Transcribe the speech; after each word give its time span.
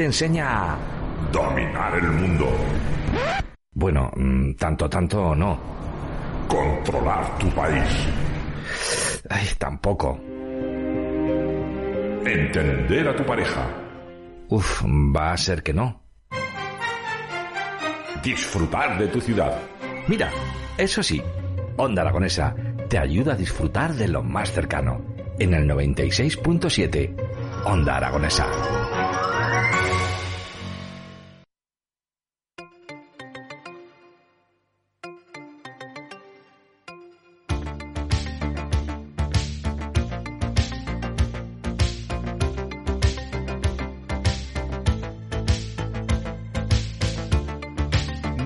te 0.00 0.06
enseña 0.06 0.72
a 0.72 0.78
dominar 1.30 1.94
el 1.94 2.10
mundo. 2.10 2.46
Bueno, 3.74 4.10
mm, 4.16 4.54
tanto, 4.54 4.88
tanto 4.88 5.34
no. 5.34 5.60
Controlar 6.48 7.36
tu 7.38 7.50
país. 7.50 8.08
Ay, 9.28 9.46
tampoco. 9.58 10.18
Entender 12.24 13.08
a 13.08 13.14
tu 13.14 13.26
pareja. 13.26 13.68
Uf, 14.48 14.82
va 14.86 15.32
a 15.32 15.36
ser 15.36 15.62
que 15.62 15.74
no. 15.74 16.02
Disfrutar 18.22 18.98
de 18.98 19.06
tu 19.08 19.20
ciudad. 19.20 19.52
Mira, 20.08 20.30
eso 20.78 21.02
sí, 21.02 21.22
Onda 21.76 22.00
Aragonesa 22.00 22.54
te 22.88 22.96
ayuda 22.96 23.34
a 23.34 23.36
disfrutar 23.36 23.92
de 23.92 24.08
lo 24.08 24.22
más 24.22 24.50
cercano. 24.50 25.04
En 25.38 25.52
el 25.52 25.68
96.7, 25.68 27.14
Onda 27.66 27.98
Aragonesa. 27.98 28.46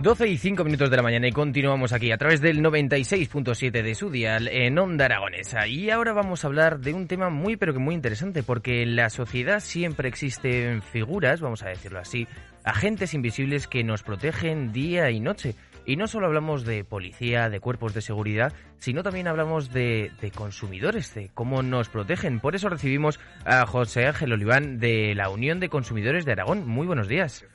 12 0.04 0.28
y 0.28 0.36
5 0.36 0.64
minutos 0.64 0.90
de 0.90 0.98
la 0.98 1.02
mañana 1.02 1.28
y 1.28 1.32
continuamos 1.32 1.94
aquí 1.94 2.12
a 2.12 2.18
través 2.18 2.42
del 2.42 2.60
96.7 2.60 3.70
de 3.82 3.94
su 3.94 4.10
dial 4.10 4.48
en 4.48 4.78
Onda 4.78 5.06
Aragonesa. 5.06 5.66
Y 5.66 5.88
ahora 5.88 6.12
vamos 6.12 6.44
a 6.44 6.48
hablar 6.48 6.80
de 6.80 6.92
un 6.92 7.06
tema 7.08 7.30
muy 7.30 7.56
pero 7.56 7.72
que 7.72 7.78
muy 7.78 7.94
interesante 7.94 8.42
porque 8.42 8.82
en 8.82 8.96
la 8.96 9.08
sociedad 9.08 9.60
siempre 9.60 10.10
existen 10.10 10.82
figuras, 10.82 11.40
vamos 11.40 11.62
a 11.62 11.70
decirlo 11.70 12.00
así, 12.00 12.28
agentes 12.64 13.14
invisibles 13.14 13.66
que 13.66 13.82
nos 13.82 14.02
protegen 14.02 14.74
día 14.74 15.10
y 15.10 15.20
noche. 15.20 15.55
Y 15.86 15.97
no 15.97 16.06
solo 16.06 16.27
hablamos 16.27 16.66
de 16.66 16.84
policía, 16.84 17.48
de 17.48 17.60
cuerpos 17.60 17.94
de 17.94 18.02
seguridad, 18.02 18.52
sino 18.77 19.02
también 19.02 19.27
hablamos 19.27 19.72
de, 19.72 20.12
de, 20.20 20.30
consumidores, 20.30 21.14
de 21.14 21.30
cómo 21.32 21.62
nos 21.62 21.88
protegen. 21.88 22.41
Por 22.41 22.55
eso 22.55 22.69
recibimos 22.69 23.19
a 23.47 23.64
José 23.64 24.05
Ángel 24.05 24.34
Oliván 24.34 24.78
de 24.78 25.14
la 25.14 25.30
Unión 25.30 25.60
de 25.60 25.70
Consumidores 25.70 26.27
de 26.27 26.32
Aragón. 26.32 26.69
Muy 26.69 26.86
buenos 26.86 27.08
días. 27.08 27.47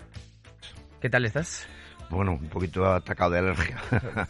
¿Qué 1.00 1.12
tal 1.12 1.26
estás? 1.26 1.70
Bueno, 2.10 2.34
un 2.34 2.50
poquito 2.50 2.86
atacado 2.86 3.32
de 3.32 3.40
alergia. 3.40 3.78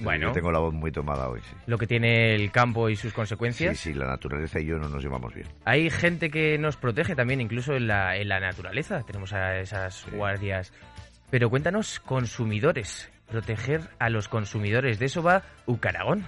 bueno. 0.00 0.32
tengo 0.32 0.50
la 0.50 0.58
voz 0.58 0.72
muy 0.72 0.90
tomada 0.90 1.28
hoy, 1.28 1.40
sí. 1.42 1.54
Lo 1.66 1.76
que 1.76 1.86
tiene 1.86 2.34
el 2.34 2.50
campo 2.50 2.88
y 2.88 2.96
sus 2.96 3.12
consecuencias. 3.12 3.78
Sí, 3.78 3.92
sí, 3.92 3.98
la 3.98 4.06
naturaleza 4.06 4.60
y 4.60 4.66
yo 4.66 4.78
no 4.78 4.88
nos 4.88 5.02
llevamos 5.02 5.34
bien. 5.34 5.46
Hay 5.64 5.90
gente 5.90 6.30
que 6.30 6.56
nos 6.58 6.76
protege 6.76 7.14
también, 7.14 7.40
incluso 7.40 7.74
en 7.74 7.86
la, 7.86 8.16
en 8.16 8.28
la 8.28 8.40
naturaleza. 8.40 9.02
Tenemos 9.02 9.32
a 9.32 9.58
esas 9.58 10.06
guardias. 10.10 10.72
Pero 11.30 11.50
cuéntanos, 11.50 12.00
consumidores. 12.00 13.10
Proteger 13.28 13.90
a 13.98 14.08
los 14.08 14.28
consumidores. 14.28 14.98
De 14.98 15.06
eso 15.06 15.22
va 15.22 15.42
Ucaragón. 15.66 16.24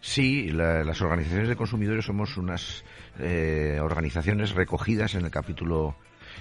Sí, 0.00 0.50
las 0.50 1.00
organizaciones 1.00 1.48
de 1.48 1.56
consumidores 1.56 2.04
somos 2.04 2.36
unas 2.36 2.84
eh, 3.18 3.78
organizaciones 3.80 4.52
recogidas 4.52 5.14
en 5.14 5.24
el 5.24 5.30
capítulo 5.30 5.96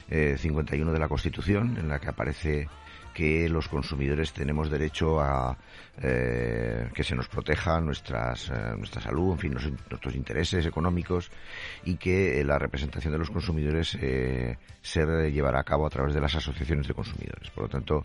eh, 0.09 0.36
51 0.38 0.91
de 0.91 0.99
la 0.99 1.08
Constitución, 1.08 1.77
en 1.77 1.88
la 1.88 1.99
que 1.99 2.09
aparece 2.09 2.67
que 3.16 3.47
los 3.47 3.69
consumidores 3.69 4.33
tenemos 4.33 4.69
derecho 4.69 5.21
a 5.21 5.58
eh, 6.03 6.89
que 6.94 7.02
se 7.05 7.16
nos 7.16 7.30
proteja 7.30 7.80
nuestras, 7.80 8.49
eh, 8.49 8.75
nuestra 8.77 9.02
salud, 9.02 9.31
en 9.31 9.39
fin, 9.39 9.53
nuestros 9.53 10.13
intereses 10.13 10.66
económicos 10.66 11.31
y 11.86 11.95
que 11.95 12.43
la 12.43 12.59
representación 12.59 13.13
de 13.13 13.19
los 13.19 13.31
consumidores 13.31 13.97
eh, 14.02 14.58
se 14.81 15.31
llevará 15.31 15.61
a 15.61 15.63
cabo 15.63 15.88
a 15.88 15.89
través 15.89 16.13
de 16.13 16.19
las 16.19 16.36
asociaciones 16.36 16.89
de 16.89 16.93
consumidores. 16.93 17.49
Por 17.52 17.63
lo 17.63 17.69
tanto, 17.69 18.03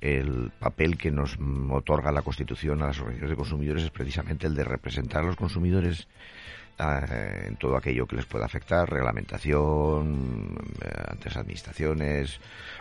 el 0.00 0.50
papel 0.58 0.98
que 0.98 1.12
nos 1.12 1.38
otorga 1.70 2.10
la 2.10 2.22
Constitución 2.22 2.82
a 2.82 2.88
las 2.88 2.98
organizaciones 2.98 3.30
de 3.30 3.36
consumidores 3.36 3.84
es 3.84 3.90
precisamente 3.90 4.48
el 4.48 4.56
de 4.56 4.64
representar 4.64 5.22
a 5.22 5.28
los 5.28 5.36
consumidores 5.36 6.08
eh, 6.80 7.44
en 7.48 7.56
todo 7.56 7.76
aquello 7.76 8.06
que 8.06 8.16
les 8.16 8.24
pueda 8.24 8.46
afectar, 8.46 8.88
reglamentación 8.88 10.56
eh, 10.80 10.88
ante 11.08 11.26
las 11.28 11.36
administraciones, 11.36 12.40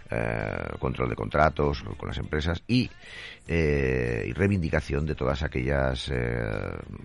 eh, 0.10 0.78
control 0.80 1.10
de 1.10 1.16
contratos 1.16 1.84
con 1.98 2.08
las 2.08 2.18
empresas 2.18 2.64
y, 2.66 2.90
y 3.46 4.34
reivindicación 4.34 5.06
de 5.06 5.16
todas 5.16 5.44
aquellas 5.44 6.12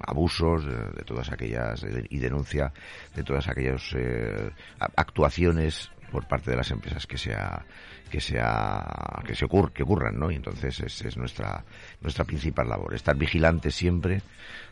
abusos, 0.06 0.64
de, 0.66 1.02
todas 1.04 1.32
aquellas 1.32 1.84
y 2.10 2.18
denuncia 2.18 2.72
de 3.14 3.22
todas 3.22 3.48
aquellas 3.48 3.82
actuaciones 4.78 5.90
por 6.14 6.28
parte 6.28 6.52
de 6.52 6.56
las 6.56 6.70
empresas 6.70 7.08
que 7.08 7.18
sea 7.18 7.64
que 8.08 8.20
sea 8.20 9.20
que 9.26 9.34
se 9.34 9.44
ocurra, 9.44 9.72
que 9.74 9.82
ocurran, 9.82 10.16
¿no? 10.16 10.30
Y 10.30 10.36
entonces 10.36 10.78
esa 10.78 11.08
es 11.08 11.16
nuestra 11.16 11.64
nuestra 12.00 12.24
principal 12.24 12.68
labor, 12.68 12.94
estar 12.94 13.16
vigilantes 13.16 13.74
siempre 13.74 14.22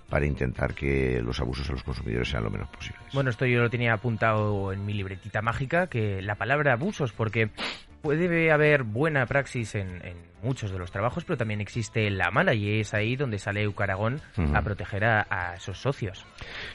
para 0.08 0.24
intentar 0.24 0.72
que 0.72 1.20
los 1.20 1.40
abusos 1.40 1.68
a 1.68 1.72
los 1.72 1.82
consumidores 1.82 2.28
sean 2.28 2.44
lo 2.44 2.50
menos 2.50 2.68
posibles. 2.68 3.02
Bueno, 3.12 3.30
esto 3.30 3.44
yo 3.44 3.60
lo 3.60 3.70
tenía 3.70 3.94
apuntado 3.94 4.72
en 4.72 4.86
mi 4.86 4.92
libretita 4.92 5.42
mágica, 5.42 5.88
que 5.88 6.22
la 6.22 6.36
palabra 6.36 6.74
abusos, 6.74 7.12
porque 7.12 7.50
puede 8.02 8.52
haber 8.52 8.84
buena 8.84 9.26
praxis 9.26 9.74
en, 9.74 10.00
muchos 10.42 10.70
de 10.70 10.78
los 10.78 10.92
trabajos, 10.92 11.24
pero 11.24 11.36
también 11.36 11.60
existe 11.60 12.08
la 12.10 12.30
mala 12.30 12.54
y 12.54 12.80
es 12.80 12.94
ahí 12.94 13.16
donde 13.16 13.38
sale 13.38 13.62
Eucaragón 13.62 14.20
a 14.54 14.62
proteger 14.62 15.04
a, 15.04 15.26
a 15.30 15.56
esos 15.56 15.78
socios. 15.78 16.24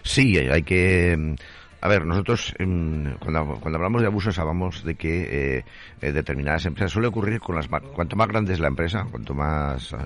Sí, 0.04 0.38
hay 0.38 0.64
que 0.64 1.36
a 1.80 1.88
ver, 1.88 2.06
nosotros 2.06 2.54
cuando, 3.20 3.60
cuando, 3.60 3.78
hablamos 3.78 4.02
de 4.02 4.08
abusos 4.08 4.40
hablamos 4.40 4.84
de 4.84 4.96
que 4.96 5.58
eh, 5.58 5.66
eh, 6.02 6.12
determinadas 6.12 6.66
empresas 6.66 6.92
suele 6.92 7.08
ocurrir 7.08 7.40
con 7.40 7.56
las 7.56 7.68
cuanto 7.68 8.16
más 8.16 8.28
grande 8.28 8.54
es 8.54 8.60
la 8.60 8.68
empresa, 8.68 9.06
cuanto 9.10 9.36
más 9.36 9.94
eh, 9.94 9.98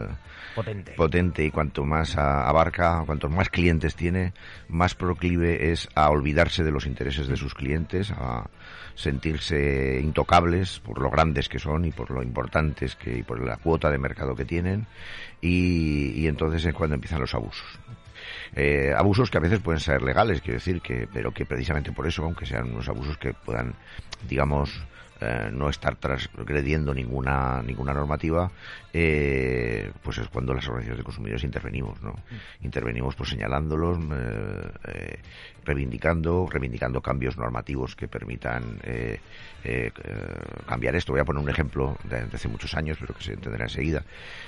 potente. 0.53 0.91
potente. 0.93 1.45
y 1.45 1.51
cuanto 1.51 1.85
más 1.85 2.17
abarca, 2.17 3.03
cuanto 3.05 3.29
más 3.29 3.49
clientes 3.49 3.95
tiene, 3.95 4.33
más 4.67 4.95
proclive 4.95 5.71
es 5.71 5.87
a 5.95 6.09
olvidarse 6.09 6.63
de 6.63 6.71
los 6.71 6.85
intereses 6.85 7.27
de 7.27 7.37
sus 7.37 7.53
clientes, 7.53 8.11
a 8.11 8.49
sentirse 8.95 10.01
intocables 10.03 10.81
por 10.81 10.99
lo 10.99 11.09
grandes 11.09 11.47
que 11.47 11.59
son 11.59 11.85
y 11.85 11.91
por 11.91 12.11
lo 12.11 12.21
importantes 12.21 12.95
que 12.97 13.19
y 13.19 13.23
por 13.23 13.41
la 13.41 13.55
cuota 13.55 13.89
de 13.89 13.97
mercado 13.97 14.35
que 14.35 14.43
tienen 14.43 14.87
y, 15.39 16.11
y 16.15 16.27
entonces 16.27 16.65
es 16.65 16.73
cuando 16.73 16.95
empiezan 16.95 17.21
los 17.21 17.33
abusos. 17.33 17.79
Eh, 18.55 18.93
abusos 18.95 19.29
que 19.29 19.37
a 19.37 19.41
veces 19.41 19.59
pueden 19.59 19.79
ser 19.79 20.01
legales, 20.01 20.41
quiero 20.41 20.59
decir, 20.59 20.81
que, 20.81 21.07
pero 21.11 21.31
que 21.31 21.45
precisamente 21.45 21.91
por 21.91 22.07
eso, 22.07 22.23
aunque 22.23 22.45
sean 22.45 22.71
unos 22.71 22.87
abusos 22.89 23.17
que 23.17 23.33
puedan, 23.33 23.75
digamos, 24.27 24.83
eh, 25.23 25.51
no 25.53 25.69
estar 25.69 25.97
transgrediendo 25.97 26.95
ninguna 26.95 27.61
ninguna 27.61 27.93
normativa, 27.93 28.49
eh, 28.91 29.91
pues 30.01 30.17
es 30.17 30.27
cuando 30.29 30.51
las 30.51 30.65
organizaciones 30.65 30.97
de 30.97 31.03
consumidores 31.03 31.43
intervenimos, 31.43 32.01
¿no? 32.01 32.13
Mm. 32.13 32.65
Intervenimos 32.65 33.15
pues 33.15 33.29
señalándolos, 33.29 33.99
eh, 34.87 35.19
reivindicando, 35.63 36.47
reivindicando 36.49 37.01
cambios 37.01 37.37
normativos 37.37 37.95
que 37.95 38.07
permitan 38.07 38.79
cambiar 40.65 40.95
esto. 40.95 41.13
Voy 41.13 41.21
a 41.21 41.25
poner 41.25 41.43
un 41.43 41.49
ejemplo 41.49 41.95
de, 42.03 42.17
hace 42.33 42.47
muchos 42.47 42.73
años, 42.73 42.97
pero 42.99 43.13
que 43.13 43.23
se 43.23 43.33
entenderá 43.33 43.65
enseguida. 43.65 44.03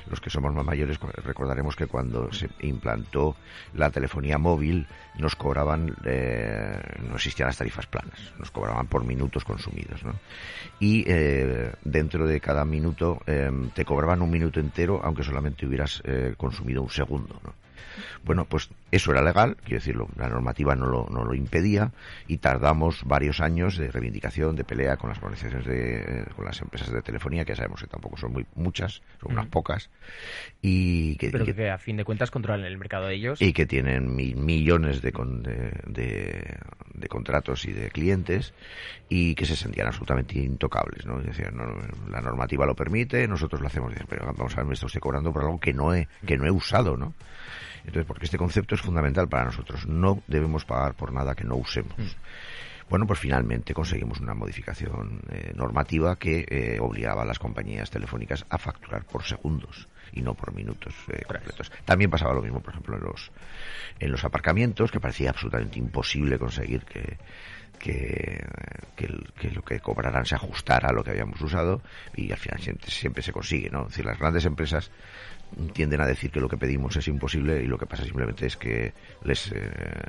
Los 0.10 0.20
que 0.20 0.32
somos 0.32 0.52
más 0.56 0.66
mayores 0.66 1.00
recordaremos 1.24 1.76
que 1.76 1.86
cuando 1.86 2.34
se 2.34 2.50
implantó 2.62 3.36
la 3.76 3.92
telefonía 3.92 4.40
móvil 4.40 4.88
nos 5.20 5.36
cobraban, 5.36 5.96
no 6.04 7.16
existían 7.16 7.46
las 7.46 7.58
tarifas 7.58 7.86
planas, 7.86 8.34
nos 8.40 8.50
cobraban 8.50 8.88
por 8.88 9.06
minutos 9.06 9.44
consumidos, 9.44 10.04
¿no? 10.04 10.16
Y 10.80 11.06
dentro 11.84 12.28
de 12.28 12.40
cada 12.40 12.66
minuto 12.66 13.20
te 13.74 13.86
cobraban 13.86 14.22
un 14.22 14.30
minuto 14.30 14.60
entero, 14.60 15.02
aunque 15.04 15.24
solamente 15.24 15.66
hubieras 15.66 16.02
eh, 16.06 16.36
consumido 16.38 16.82
un 16.82 16.90
segundo. 16.90 17.40
¿no? 17.44 17.54
Bueno, 18.24 18.46
pues 18.46 18.70
eso 18.94 19.12
era 19.12 19.24
legal, 19.24 19.58
quiero 19.64 19.80
decirlo, 19.80 20.08
la 20.16 20.30
normativa 20.30 20.76
no 20.76 20.86
lo, 20.86 21.08
no 21.10 21.24
lo 21.24 21.34
impedía 21.34 21.92
y 22.28 22.38
tardamos 22.38 23.04
varios 23.06 23.42
años 23.42 23.76
de 23.76 23.90
reivindicación, 23.90 24.56
de 24.56 24.64
pelea 24.64 24.98
con 24.98 25.10
las 25.10 25.18
organizaciones 25.18 25.66
de, 25.66 26.28
con 26.36 26.46
las 26.46 26.62
empresas 26.62 26.92
de 26.92 27.02
telefonía, 27.02 27.44
que 27.44 27.54
ya 27.54 27.56
sabemos 27.56 27.82
que 27.82 27.88
tampoco 27.88 28.18
son 28.18 28.34
muy 28.34 28.46
muchas, 28.54 29.02
son 29.20 29.32
unas 29.32 29.48
pocas, 29.48 29.90
y 30.62 31.16
que, 31.16 31.32
Pero 31.32 31.44
que, 31.44 31.72
a 31.72 31.80
fin 31.80 31.98
de 31.98 32.06
cuentas 32.06 32.30
controlan 32.30 32.68
el 32.68 32.78
mercado 32.78 33.08
de 33.08 33.16
ellos. 33.16 33.42
Y 33.42 33.52
que 33.52 33.66
tienen 33.66 34.16
millones 34.16 35.02
de, 35.02 35.12
de, 35.88 36.58
de, 36.94 37.08
contratos 37.08 37.66
y 37.66 37.74
de 37.74 37.90
clientes 37.90 38.54
y 39.10 39.34
que 39.34 39.48
se 39.48 39.56
sentían 39.56 39.88
absolutamente 39.88 40.38
intocables, 40.38 41.08
¿no? 41.08 41.20
Decían, 41.20 41.58
no, 41.58 41.66
la 42.12 42.22
normativa 42.22 42.68
lo 42.68 42.76
permite, 42.76 43.28
nosotros 43.28 43.60
lo 43.60 43.66
hacemos, 43.66 43.92
pero 44.08 44.32
vamos 44.38 44.54
a 44.54 44.58
ver, 44.58 44.66
me 44.68 44.74
estoy 44.76 45.02
cobrando 45.02 45.34
por 45.34 45.42
algo 45.42 45.60
que 45.60 45.74
no 45.74 45.96
he, 45.96 46.08
que 46.28 46.38
no 46.38 46.46
he 46.46 46.52
usado, 46.52 46.96
¿no? 46.96 47.16
Entonces, 47.86 48.06
porque 48.06 48.26
este 48.26 48.38
concepto 48.38 48.76
es 48.76 48.82
fundamental 48.84 49.28
para 49.28 49.46
nosotros. 49.46 49.88
No 49.88 50.22
debemos 50.28 50.66
pagar 50.66 50.94
por 50.94 51.12
nada 51.12 51.36
que 51.36 51.44
no 51.44 51.56
usemos. 51.56 51.98
Mm. 51.98 52.90
Bueno, 52.90 53.08
pues 53.08 53.20
finalmente 53.20 53.74
conseguimos 53.74 54.20
una 54.20 54.34
modificación 54.34 55.22
eh, 55.32 55.52
normativa 55.56 56.18
que 56.18 56.46
eh, 56.48 56.78
obligaba 56.80 57.24
a 57.24 57.26
las 57.26 57.40
compañías 57.40 57.90
telefónicas 57.90 58.46
a 58.50 58.58
facturar 58.58 59.06
por 59.06 59.24
segundos 59.24 59.88
y 60.12 60.22
no 60.22 60.36
por 60.36 60.54
minutos 60.54 60.94
eh, 61.08 61.24
completos. 61.26 61.72
También 61.86 62.12
pasaba 62.12 62.34
lo 62.34 62.42
mismo, 62.42 62.60
por 62.60 62.74
ejemplo, 62.74 62.96
en 62.98 63.04
los, 63.04 63.32
en 64.00 64.12
los 64.12 64.24
aparcamientos, 64.26 64.92
que 64.92 65.00
parecía 65.00 65.32
absolutamente 65.32 65.80
imposible 65.80 66.38
conseguir 66.38 66.84
que 66.84 67.18
que, 67.84 68.42
que, 68.96 69.08
que 69.74 69.80
cobrarán 69.80 70.26
se 70.26 70.36
ajustara 70.36 70.90
a 70.90 70.94
lo 70.94 71.04
que 71.04 71.12
habíamos 71.12 71.40
usado 71.42 71.82
y 72.16 72.32
al 72.32 72.38
final 72.38 72.60
siempre, 72.60 72.90
siempre 72.90 73.24
se 73.24 73.32
consigue, 73.32 73.70
¿no? 73.70 73.84
Es 73.84 73.90
decir, 73.90 74.06
las 74.06 74.20
grandes 74.20 74.46
empresas 74.46 74.92
tienden 75.74 76.02
a 76.02 76.06
decir 76.06 76.32
que 76.32 76.40
lo 76.40 76.50
que 76.50 76.58
pedimos 76.58 76.96
es 76.96 77.08
imposible 77.08 77.62
y 77.62 77.68
lo 77.68 77.78
que 77.78 77.86
pasa 77.86 78.04
simplemente 78.04 78.46
es 78.46 78.58
que 78.58 78.94
les, 79.24 79.52
eh, 79.52 79.62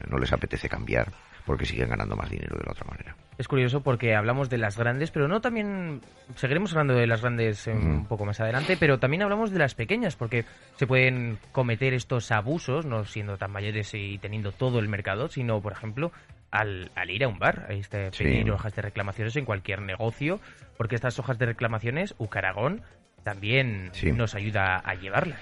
no 0.09 0.19
les 0.19 0.33
apetece 0.33 0.69
cambiar 0.69 1.13
porque 1.45 1.67
siguen 1.67 1.91
ganando 1.91 2.17
más 2.17 2.31
dinero 2.31 2.57
de 2.57 2.65
la 2.65 2.73
otra 2.73 2.87
manera. 2.87 3.17
Es 3.37 3.49
curioso 3.49 3.83
porque 3.83 4.15
hablamos 4.15 4.49
de 4.49 4.59
las 4.59 4.79
grandes, 4.79 5.11
pero 5.11 5.29
no 5.29 5.41
también 5.41 6.01
seguiremos 6.37 6.73
hablando 6.73 6.95
de 6.95 7.07
las 7.07 7.21
grandes 7.21 7.67
un 7.67 8.07
poco 8.07 8.25
más 8.25 8.41
adelante, 8.41 8.77
pero 8.79 8.99
también 8.99 9.23
hablamos 9.23 9.51
de 9.51 9.59
las 9.59 9.75
pequeñas 9.75 10.17
porque 10.17 10.45
se 10.77 10.87
pueden 10.87 11.39
cometer 11.53 11.93
estos 11.95 12.31
abusos, 12.31 12.87
no 12.87 13.05
siendo 13.05 13.37
tan 13.37 13.51
mayores 13.51 13.93
y 13.93 14.19
teniendo 14.19 14.53
todo 14.53 14.79
el 14.79 14.89
mercado, 14.89 15.29
sino, 15.29 15.61
por 15.61 15.73
ejemplo, 15.73 16.13
al, 16.55 17.11
ir 17.11 17.25
a 17.25 17.29
un 17.29 17.39
bar, 17.39 17.67
este, 17.71 18.11
pedir 18.13 18.51
hojas 18.53 18.75
de 18.75 18.83
reclamaciones 18.83 19.35
en 19.37 19.45
cualquier 19.45 19.83
negocio, 19.83 20.41
porque 20.77 20.95
estas 20.95 21.19
hojas 21.19 21.39
de 21.39 21.47
reclamaciones, 21.47 22.15
Ucaragón 22.19 22.83
también 23.25 23.91
nos 24.15 24.35
ayuda 24.35 24.77
a 24.77 24.95
llevarlas. 24.95 25.41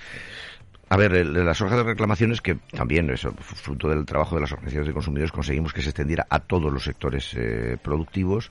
A 0.88 0.96
ver, 0.96 1.26
las 1.26 1.60
hojas 1.62 1.78
de 1.78 1.84
reclamaciones, 1.84 2.42
que 2.42 2.56
también, 2.76 3.08
eso, 3.10 3.32
fruto 3.32 3.88
del 3.88 4.04
trabajo 4.04 4.34
de 4.34 4.42
las 4.42 4.52
organizaciones 4.52 4.88
de 4.88 4.92
consumidores, 4.92 5.32
conseguimos 5.32 5.72
que 5.72 5.80
se 5.80 5.88
extendiera 5.88 6.26
a 6.28 6.40
todos 6.40 6.70
los 6.70 6.84
sectores 6.84 7.34
eh, 7.34 7.78
productivos. 7.82 8.50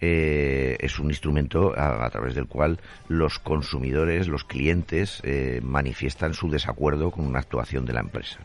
Eh, 0.00 0.76
es 0.80 0.98
un 0.98 1.08
instrumento 1.08 1.72
a, 1.76 2.08
través 2.10 2.34
del 2.34 2.46
cual 2.46 2.78
los 3.08 3.38
consumidores, 3.38 4.28
los 4.28 4.44
clientes, 4.44 5.20
eh, 5.24 5.60
manifiestan 5.62 6.34
su 6.34 6.50
desacuerdo 6.50 7.10
con 7.10 7.26
una 7.26 7.38
actuación 7.38 7.86
de 7.86 7.94
la 7.94 8.00
empresa. 8.00 8.38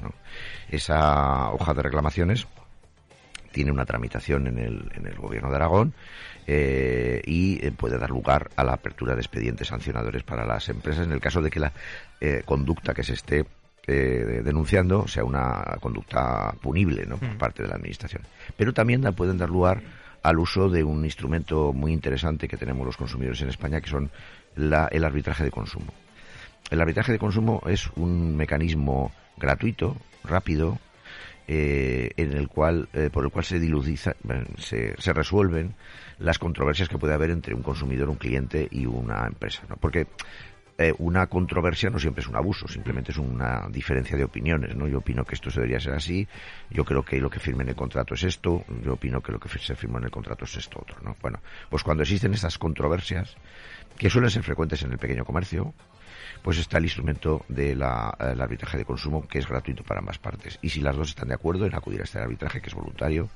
Esa 0.70 1.52
hoja 1.52 1.74
de 1.74 1.82
reclamaciones 1.82 2.48
tiene 3.54 3.72
una 3.72 3.86
tramitación 3.86 4.48
en 4.48 4.58
el, 4.58 4.92
en 4.96 5.08
el 5.08 5.16
Gobierno 5.16 5.50
de 5.50 5.56
Aragón 5.56 5.94
eh, 6.46 7.22
y 7.26 7.66
eh, 7.66 7.72
puede 7.72 7.98
dar 7.98 8.10
lugar 8.10 8.50
a 8.58 8.66
la 8.66 8.74
apertura 8.74 9.14
de 9.16 9.22
expedientes 9.22 9.70
sancionadores 9.70 10.24
para 10.24 10.46
las 10.46 10.68
empresas 10.68 11.06
en 11.06 11.14
el 11.14 11.22
caso 11.22 11.42
de 11.42 11.50
que 11.50 11.62
la 11.62 11.72
eh, 12.20 12.42
conducta 12.44 12.94
que 12.94 13.04
se 13.04 13.14
esté 13.14 13.46
denunciando 13.86 15.10
sea 15.10 15.26
una 15.26 15.76
conducta 15.82 16.54
punible 16.62 17.06
¿no? 17.06 17.18
por 17.18 17.34
mm. 17.34 17.38
parte 17.38 17.64
de 17.64 17.68
la 17.68 17.76
Administración. 17.76 18.22
Pero 18.56 18.74
también 18.74 19.02
pueden 19.14 19.38
dar 19.38 19.50
lugar 19.50 19.82
al 20.24 20.40
uso 20.40 20.70
de 20.70 20.86
un 20.86 21.04
instrumento 21.04 21.74
muy 21.74 21.92
interesante 21.92 22.48
que 22.48 22.56
tenemos 22.56 22.86
los 22.86 22.96
consumidores 22.96 23.42
en 23.42 23.50
España, 23.50 23.82
que 23.82 23.90
son 23.90 24.10
la, 24.56 24.88
el 24.88 25.04
arbitraje 25.04 25.44
de 25.44 25.52
consumo. 25.52 25.94
El 26.72 26.80
arbitraje 26.80 27.12
de 27.12 27.20
consumo 27.20 27.62
es 27.68 27.90
un 27.98 28.38
mecanismo 28.38 29.12
gratuito, 29.36 29.98
rápido, 30.24 30.80
eh, 31.48 32.12
en 32.18 32.34
el 32.34 32.48
cual, 32.48 32.88
eh, 32.94 33.10
por 33.12 33.26
el 33.26 33.32
cual 33.32 33.46
se 33.46 33.60
diludiza, 33.60 34.16
se, 34.58 34.96
se, 34.98 35.14
resuelven 35.14 35.76
las 36.20 36.40
controversias 36.40 36.88
que 36.88 36.98
puede 36.98 37.14
haber 37.14 37.32
entre 37.32 37.54
un 37.54 37.62
consumidor, 37.62 38.10
un 38.10 38.16
cliente 38.16 38.68
y 38.72 38.86
una 38.86 39.28
empresa. 39.28 39.64
¿no? 39.70 39.76
Porque 39.78 40.08
eh, 40.78 40.94
una 40.98 41.28
controversia 41.28 41.90
no 41.90 42.00
siempre 42.00 42.22
es 42.22 42.28
un 42.28 42.36
abuso, 42.36 42.68
simplemente 42.68 43.12
es 43.12 43.18
una 43.18 43.68
diferencia 43.70 44.18
de 44.18 44.24
opiniones. 44.24 44.76
¿no? 44.76 44.88
Yo 44.88 45.00
opino 45.00 45.24
que 45.24 45.36
esto 45.36 45.50
debería 45.50 45.80
ser 45.80 45.94
así, 45.94 46.28
yo 46.70 46.84
creo 46.84 47.04
que 47.04 47.20
lo 47.20 47.30
que 47.30 47.40
firme 47.40 47.64
en 47.64 47.70
el 47.70 47.76
contrato 47.76 48.16
es 48.16 48.24
esto, 48.24 48.66
yo 48.84 48.94
opino 48.94 49.22
que 49.22 49.32
lo 49.32 49.40
que 49.40 49.50
se 49.50 49.76
firmó 49.76 50.00
en 50.00 50.06
el 50.06 50.12
contrato 50.12 50.46
es 50.46 50.56
esto 50.56 50.80
otro. 50.82 50.98
¿no? 51.02 51.16
Bueno, 51.22 51.40
pues 51.70 51.84
cuando 51.84 52.04
existen 52.04 52.34
estas 52.34 52.58
controversias, 52.58 53.36
que 53.98 54.10
suelen 54.10 54.30
ser 54.30 54.44
frecuentes 54.44 54.82
en 54.84 54.92
el 54.92 54.98
pequeño 54.98 55.26
comercio, 55.26 55.74
pues 56.42 56.58
está 56.58 56.78
el 56.78 56.86
instrumento 56.86 57.46
del 57.48 57.80
de 57.80 57.86
arbitraje 57.86 58.78
de 58.78 58.86
consumo 58.86 59.28
que 59.28 59.40
es 59.40 59.48
gratuito 59.48 59.84
para 59.84 60.00
ambas 60.00 60.18
partes. 60.18 60.60
Y 60.62 60.70
si 60.70 60.82
las 60.82 60.96
dos 60.96 61.10
están 61.10 61.30
de 61.30 61.36
acuerdo 61.36 61.66
en 61.66 61.76
acudir 61.76 62.02
a 62.02 62.04
este 62.04 62.20
arbitraje, 62.20 62.62
que 62.62 62.70
es 62.70 62.76
voluntario, 62.76 63.30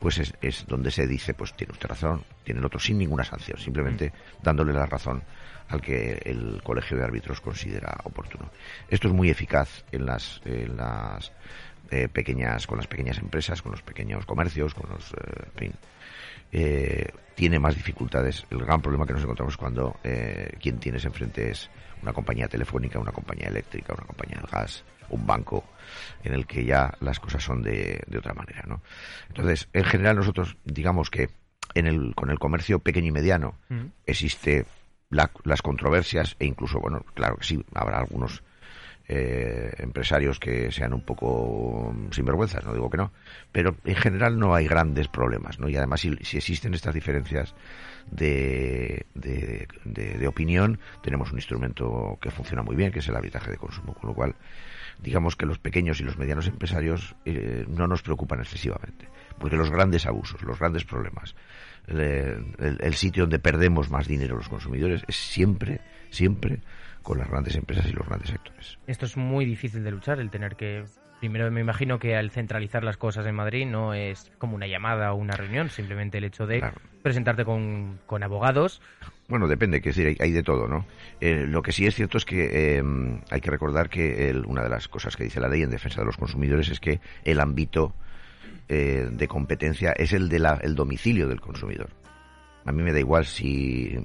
pues 0.00 0.18
es, 0.18 0.34
es 0.40 0.66
donde 0.66 0.90
se 0.90 1.06
dice, 1.06 1.34
pues 1.34 1.54
tiene 1.54 1.72
usted 1.72 1.88
razón, 1.88 2.24
tiene 2.42 2.58
el 2.58 2.66
otro 2.66 2.80
sin 2.80 2.98
ninguna 2.98 3.22
sanción, 3.22 3.58
simplemente 3.58 4.08
mm. 4.08 4.42
dándole 4.42 4.72
la 4.72 4.86
razón 4.86 5.22
al 5.68 5.80
que 5.80 6.20
el 6.24 6.60
colegio 6.64 6.96
de 6.96 7.04
árbitros 7.04 7.40
considera 7.40 7.96
oportuno. 8.02 8.50
Esto 8.88 9.06
es 9.06 9.14
muy 9.14 9.30
eficaz 9.30 9.84
en 9.92 10.06
las, 10.06 10.40
en 10.44 10.76
las 10.76 11.30
eh, 11.90 12.08
pequeñas, 12.08 12.66
con 12.66 12.78
las 12.78 12.88
pequeñas 12.88 13.18
empresas, 13.18 13.62
con 13.62 13.72
los 13.72 13.82
pequeños 13.82 14.26
comercios, 14.26 14.74
con 14.74 14.90
los, 14.90 15.12
eh, 15.12 15.44
en 15.46 15.58
fin, 15.58 15.72
eh, 16.52 17.08
tiene 17.34 17.58
más 17.58 17.74
dificultades. 17.74 18.46
El 18.50 18.58
gran 18.58 18.80
problema 18.80 19.06
que 19.06 19.12
nos 19.12 19.22
encontramos 19.22 19.56
cuando 19.56 19.98
eh, 20.04 20.56
quien 20.60 20.78
tienes 20.78 21.04
enfrente 21.04 21.50
es 21.50 21.70
una 22.02 22.12
compañía 22.12 22.48
telefónica, 22.48 22.98
una 22.98 23.12
compañía 23.12 23.48
eléctrica, 23.48 23.94
una 23.94 24.06
compañía 24.06 24.40
de 24.40 24.48
gas, 24.50 24.84
un 25.10 25.26
banco, 25.26 25.64
en 26.22 26.34
el 26.34 26.46
que 26.46 26.64
ya 26.64 26.92
las 27.00 27.18
cosas 27.20 27.42
son 27.42 27.62
de, 27.62 28.00
de 28.06 28.18
otra 28.18 28.34
manera, 28.34 28.62
¿no? 28.66 28.80
Entonces, 29.28 29.68
en 29.72 29.84
general 29.84 30.16
nosotros, 30.16 30.56
digamos 30.64 31.10
que 31.10 31.30
en 31.74 31.86
el, 31.86 32.14
con 32.14 32.30
el 32.30 32.38
comercio 32.38 32.78
pequeño 32.78 33.08
y 33.08 33.12
mediano 33.12 33.54
existe 34.06 34.66
las 35.10 35.62
controversias 35.62 36.36
e 36.38 36.46
incluso, 36.46 36.80
bueno, 36.80 37.04
claro 37.14 37.36
que 37.36 37.44
sí, 37.44 37.64
habrá 37.74 37.98
algunos 37.98 38.42
eh, 39.12 39.72
empresarios 39.78 40.38
que 40.38 40.70
sean 40.70 40.94
un 40.94 41.00
poco 41.00 41.92
sinvergüenzas, 42.12 42.64
no 42.64 42.72
digo 42.72 42.88
que 42.88 42.96
no, 42.96 43.10
pero 43.50 43.74
en 43.84 43.96
general 43.96 44.38
no 44.38 44.54
hay 44.54 44.68
grandes 44.68 45.08
problemas, 45.08 45.58
¿no? 45.58 45.68
Y 45.68 45.76
además 45.76 46.02
si, 46.02 46.10
existen 46.10 46.74
estas 46.74 46.94
diferencias 46.94 47.56
de, 48.08 49.06
de, 49.14 50.28
opinión, 50.28 50.78
tenemos 51.02 51.32
un 51.32 51.38
instrumento 51.38 52.18
que 52.22 52.30
funciona 52.30 52.62
muy 52.62 52.76
bien, 52.76 52.92
que 52.92 53.00
es 53.00 53.08
el 53.08 53.16
arbitraje 53.16 53.50
de 53.50 53.56
consumo, 53.56 53.94
con 53.94 54.10
lo 54.10 54.14
cual 54.14 54.36
digamos 55.00 55.34
que 55.34 55.44
los 55.44 55.58
pequeños 55.58 56.00
y 56.00 56.04
los 56.04 56.16
medianos 56.16 56.46
empresarios 56.46 57.16
eh, 57.24 57.64
no 57.66 57.88
nos 57.88 58.02
preocupan 58.02 58.38
excesivamente, 58.38 59.08
porque 59.40 59.56
los 59.56 59.72
grandes 59.72 60.06
abusos, 60.06 60.40
los 60.42 60.60
grandes 60.60 60.84
problemas, 60.84 61.34
el 61.88 62.94
sitio 62.94 63.24
donde 63.24 63.40
perdemos 63.40 63.90
más 63.90 64.06
dinero 64.06 64.36
los 64.36 64.48
consumidores 64.48 65.02
es 65.08 65.16
siempre, 65.16 65.80
siempre 66.10 66.60
con 67.02 67.18
las 67.18 67.28
grandes 67.28 67.56
empresas 67.56 67.86
y 67.86 67.92
los 67.92 68.06
grandes 68.06 68.30
sectores. 68.30 68.78
Esto 68.86 69.06
es 69.06 69.16
muy 69.16 69.44
difícil 69.44 69.82
de 69.84 69.90
luchar, 69.90 70.20
el 70.20 70.30
tener 70.30 70.56
que... 70.56 70.84
Primero 71.20 71.50
me 71.50 71.60
imagino 71.60 71.98
que 71.98 72.16
al 72.16 72.30
centralizar 72.30 72.82
las 72.82 72.96
cosas 72.96 73.26
en 73.26 73.34
Madrid 73.34 73.66
no 73.66 73.92
es 73.92 74.32
como 74.38 74.54
una 74.54 74.66
llamada 74.66 75.12
o 75.12 75.16
una 75.16 75.34
reunión, 75.34 75.68
simplemente 75.68 76.16
el 76.16 76.24
hecho 76.24 76.46
de 76.46 76.64
presentarte 77.02 77.44
con, 77.44 77.98
con, 78.06 78.22
abogados. 78.22 78.80
Bueno, 79.28 79.46
depende, 79.46 79.82
que 79.82 79.90
decir, 79.90 80.16
hay, 80.18 80.30
de 80.30 80.42
todo, 80.42 80.66
¿no? 80.66 80.86
Eh, 81.20 81.44
lo 81.46 81.60
que 81.60 81.72
sí 81.72 81.86
es 81.86 81.94
cierto 81.94 82.16
es 82.16 82.24
que 82.24 82.78
eh, 82.78 82.82
hay 83.30 83.40
que 83.42 83.50
recordar 83.50 83.90
que 83.90 84.34
una 84.46 84.62
de 84.62 84.70
las 84.70 84.88
cosas 84.88 85.14
que 85.14 85.24
dice 85.24 85.40
la 85.40 85.48
ley 85.48 85.60
en 85.60 85.68
defensa 85.68 86.00
de 86.00 86.06
los 86.06 86.16
consumidores 86.16 86.70
es 86.70 86.80
que 86.80 87.00
el 87.22 87.38
ámbito 87.38 87.94
eh, 88.72 89.08
de 89.10 89.26
competencia 89.26 89.90
es 89.90 90.12
el 90.12 90.28
de 90.28 90.36
el 90.62 90.76
domicilio 90.76 91.26
del 91.26 91.40
consumidor. 91.40 91.90
A 92.64 92.70
mí 92.70 92.84
me 92.84 92.92
da 92.92 93.00
igual 93.00 93.26
si 93.26 93.98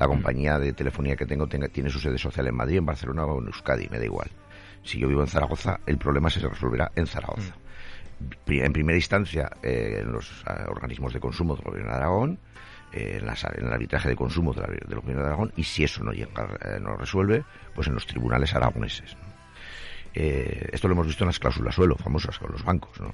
la 0.00 0.08
compañía 0.08 0.58
de 0.58 0.72
telefonía 0.72 1.14
que 1.14 1.26
tengo 1.26 1.46
tiene 1.46 1.90
su 1.90 2.00
sede 2.00 2.16
social 2.16 2.46
en 2.46 2.56
Madrid, 2.56 2.78
en 2.78 2.86
Barcelona 2.86 3.26
o 3.26 3.38
en 3.38 3.48
Euskadi, 3.48 3.86
me 3.90 3.98
da 3.98 4.06
igual. 4.06 4.30
Si 4.82 4.98
yo 4.98 5.06
vivo 5.06 5.20
en 5.20 5.26
Zaragoza, 5.26 5.78
el 5.86 5.98
problema 5.98 6.30
se 6.30 6.40
resolverá 6.40 6.90
en 6.96 7.06
Zaragoza. 7.06 7.54
En 8.46 8.72
primera 8.72 8.96
instancia, 8.96 9.50
eh, 9.62 9.98
en 10.00 10.10
los 10.10 10.42
eh, 10.46 10.64
organismos 10.68 11.12
de 11.12 11.20
consumo 11.20 11.54
del 11.54 11.64
Gobierno 11.64 11.90
de 11.90 11.96
Aragón, 11.98 12.38
eh, 12.92 13.20
en, 13.20 13.66
el 13.66 13.72
arbitraje 13.72 14.08
de 14.08 14.16
consumo 14.16 14.54
del, 14.54 14.80
Gobierno 14.88 15.20
de 15.20 15.28
Aragón, 15.28 15.52
y 15.54 15.64
si 15.64 15.84
eso 15.84 16.02
no 16.02 16.12
llega, 16.12 16.48
no 16.80 16.96
resuelve, 16.96 17.44
pues 17.74 17.86
en 17.88 17.94
los 17.94 18.06
tribunales 18.06 18.54
aragoneses. 18.54 19.18
esto 20.14 20.88
lo 20.88 20.94
hemos 20.94 21.08
visto 21.08 21.24
en 21.24 21.28
las 21.28 21.38
cláusulas 21.38 21.74
suelo, 21.74 21.94
famosas 21.96 22.38
con 22.38 22.50
los 22.52 22.64
bancos, 22.64 22.98
¿no? 23.02 23.12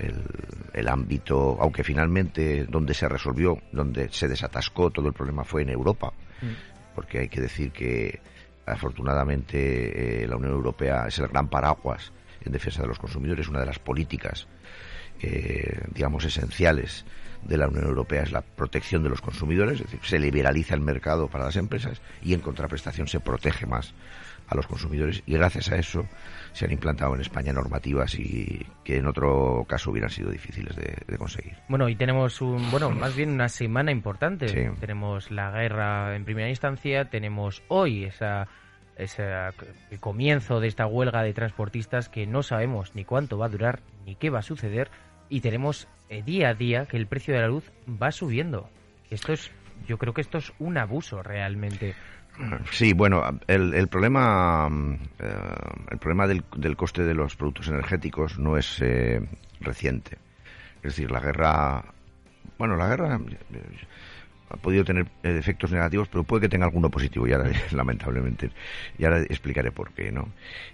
El, 0.00 0.88
ámbito, 0.88 1.58
aunque 1.60 1.84
finalmente 1.84 2.64
donde 2.64 2.94
se 2.94 3.08
resolvió, 3.08 3.58
donde 3.72 4.08
se 4.10 4.28
desatascó 4.28 4.90
todo 4.90 5.08
el 5.08 5.12
problema 5.12 5.44
fue 5.44 5.62
en 5.62 5.70
Europa, 5.70 6.12
mm. 6.40 6.94
porque 6.94 7.20
hay 7.20 7.28
que 7.28 7.40
decir 7.40 7.70
que 7.70 8.20
afortunadamente 8.66 10.22
eh, 10.22 10.26
la 10.26 10.36
Unión 10.36 10.52
Europea 10.52 11.06
es 11.08 11.18
el 11.18 11.28
gran 11.28 11.48
paraguas 11.48 12.12
en 12.44 12.52
defensa 12.52 12.82
de 12.82 12.88
los 12.88 12.98
consumidores, 12.98 13.48
una 13.48 13.60
de 13.60 13.66
las 13.66 13.78
políticas, 13.78 14.48
eh, 15.22 15.82
digamos, 15.92 16.24
esenciales 16.24 17.04
de 17.42 17.56
la 17.56 17.68
Unión 17.68 17.86
Europea 17.86 18.22
es 18.22 18.32
la 18.32 18.42
protección 18.42 19.02
de 19.02 19.08
los 19.08 19.20
consumidores, 19.20 19.80
es 19.80 19.86
decir, 19.86 20.00
se 20.02 20.18
liberaliza 20.18 20.74
el 20.74 20.80
mercado 20.80 21.28
para 21.28 21.44
las 21.44 21.56
empresas 21.56 22.00
y 22.22 22.34
en 22.34 22.40
contraprestación 22.40 23.06
se 23.06 23.20
protege 23.20 23.66
más 23.66 23.94
a 24.50 24.56
los 24.56 24.66
consumidores 24.66 25.22
y 25.26 25.34
gracias 25.34 25.70
a 25.70 25.76
eso 25.76 26.06
se 26.52 26.64
han 26.64 26.72
implantado 26.72 27.14
en 27.14 27.20
España 27.20 27.52
normativas 27.52 28.18
y 28.18 28.66
que 28.84 28.96
en 28.96 29.06
otro 29.06 29.64
caso 29.68 29.92
hubieran 29.92 30.10
sido 30.10 30.30
difíciles 30.30 30.74
de, 30.76 31.16
conseguir. 31.16 31.54
Bueno, 31.68 31.88
y 31.88 31.94
tenemos 31.94 32.40
un, 32.40 32.70
bueno, 32.70 32.90
más 32.90 33.14
bien 33.14 33.30
una 33.30 33.48
semana 33.48 33.92
importante. 33.92 34.46
Tenemos 34.80 35.30
la 35.30 35.50
guerra 35.52 36.16
en 36.16 36.24
primera 36.24 36.48
instancia, 36.48 37.08
tenemos 37.08 37.62
hoy 37.68 38.04
esa 38.04 38.48
ese 38.96 39.22
el 39.90 40.00
comienzo 40.00 40.60
de 40.60 40.68
esta 40.68 40.86
huelga 40.86 41.22
de 41.22 41.32
transportistas 41.32 42.08
que 42.08 42.26
no 42.26 42.42
sabemos 42.42 42.94
ni 42.94 43.04
cuánto 43.04 43.38
va 43.38 43.46
a 43.46 43.48
durar 43.48 43.80
ni 44.04 44.14
qué 44.14 44.30
va 44.30 44.40
a 44.40 44.42
suceder 44.42 44.90
y 45.30 45.40
tenemos 45.40 45.88
eh, 46.10 46.22
día 46.22 46.50
a 46.50 46.54
día 46.54 46.84
que 46.86 46.98
el 46.98 47.06
precio 47.06 47.32
de 47.32 47.40
la 47.40 47.48
luz 47.48 47.70
va 47.90 48.10
subiendo. 48.12 48.68
Esto 49.08 49.32
es, 49.32 49.50
yo 49.88 49.96
creo 49.96 50.12
que 50.12 50.20
esto 50.20 50.38
es 50.38 50.52
un 50.58 50.76
abuso 50.76 51.22
realmente. 51.22 51.94
Sí, 52.70 52.92
bueno, 52.92 53.22
el, 53.48 53.88
problema, 53.88 54.68
eh, 55.18 55.34
el 55.90 55.98
problema 55.98 56.26
del, 56.26 56.76
coste 56.76 57.04
de 57.04 57.14
los 57.14 57.36
productos 57.36 57.68
energéticos 57.68 58.38
no 58.38 58.56
es 58.56 58.80
eh, 58.80 59.20
reciente. 59.60 60.18
Es 60.76 60.94
decir, 60.94 61.10
la 61.10 61.20
guerra 61.20 61.84
bueno, 62.60 62.76
la 62.76 62.88
guerra 62.88 63.18
ha 64.50 64.56
podido 64.56 64.84
tener 64.84 65.06
eh, 65.22 65.36
efectos 65.38 65.72
negativos, 65.72 66.08
pero 66.08 66.24
puede 66.24 66.42
que 66.42 66.48
tenga 66.48 66.66
alguno 66.66 66.90
positivo, 66.90 67.26
y 67.26 67.32
ahora, 67.32 67.50
lamentablemente, 67.72 68.50
y 68.98 69.04
ahora 69.04 69.22
explicaré 69.22 69.70
por 69.70 69.92
qué, 69.92 70.10
¿no? 70.10 70.28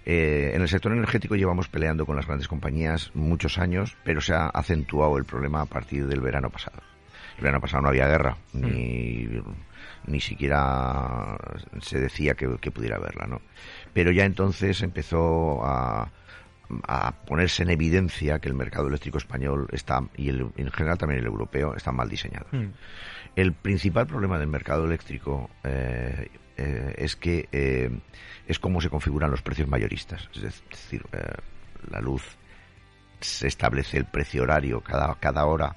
Eh, 0.05 0.53
en 0.55 0.63
el 0.63 0.69
sector 0.69 0.93
energético 0.93 1.37
llevamos 1.37 1.69
peleando 1.69 2.07
con 2.07 2.17
las 2.17 2.27
grandes 2.27 2.49
compañías 2.49 3.11
muchos 3.15 3.59
años, 3.59 3.97
pero 4.05 4.21
se 4.21 4.35
ha 4.35 4.47
acentuado 4.47 5.19
el 5.19 5.25
problema 5.25 5.61
a 5.61 5.67
partir 5.67 6.07
del 6.07 6.21
verano 6.21 6.51
pasado. 6.51 6.81
El 7.37 7.45
verano 7.45 7.61
pasado 7.61 7.83
no 7.83 7.89
había 7.89 8.09
guerra, 8.09 8.37
mm. 8.55 8.61
ni, 8.61 9.29
ni 10.07 10.21
siquiera 10.21 11.37
se 11.81 12.01
decía 12.01 12.35
que, 12.35 12.71
pudiera 12.71 12.97
haberla, 12.97 13.27
¿no? 13.27 13.43
Pero 13.93 14.11
ya 14.11 14.25
entonces 14.25 14.83
empezó 14.83 15.65
a, 15.65 16.11
a 16.87 17.13
ponerse 17.25 17.63
en 17.63 17.71
evidencia 17.71 18.39
que 18.39 18.49
el 18.49 18.55
mercado 18.55 18.89
eléctrico 18.89 19.19
español 19.19 19.69
está, 19.73 20.01
y 20.17 20.29
el, 20.29 20.51
en 20.57 20.71
general 20.71 20.99
también 20.99 21.21
el 21.21 21.27
europeo, 21.27 21.75
están 21.75 21.97
mal 21.97 22.09
diseñados. 22.09 22.53
Mm. 22.53 22.71
El 23.37 23.53
principal 23.53 24.07
problema 24.07 24.39
del 24.39 24.49
mercado 24.49 24.87
eléctrico 24.87 25.51
eh, 25.63 26.31
eh, 26.57 26.95
es 26.97 27.17
que 27.17 27.49
eh, 27.53 27.91
es 28.49 28.59
cómo 28.59 28.81
se 28.81 28.89
configuran 28.89 29.31
los 29.31 29.43
precios 29.43 29.69
mayoristas. 29.69 30.29
Es 30.35 30.43
decir, 30.43 31.05
la 31.91 32.01
luz 32.01 32.23
se 33.21 33.47
establece 33.47 33.99
el 33.99 34.07
precio 34.07 34.43
horario 34.43 34.81
cada, 34.81 35.15
cada 35.17 35.45
hora 35.45 35.77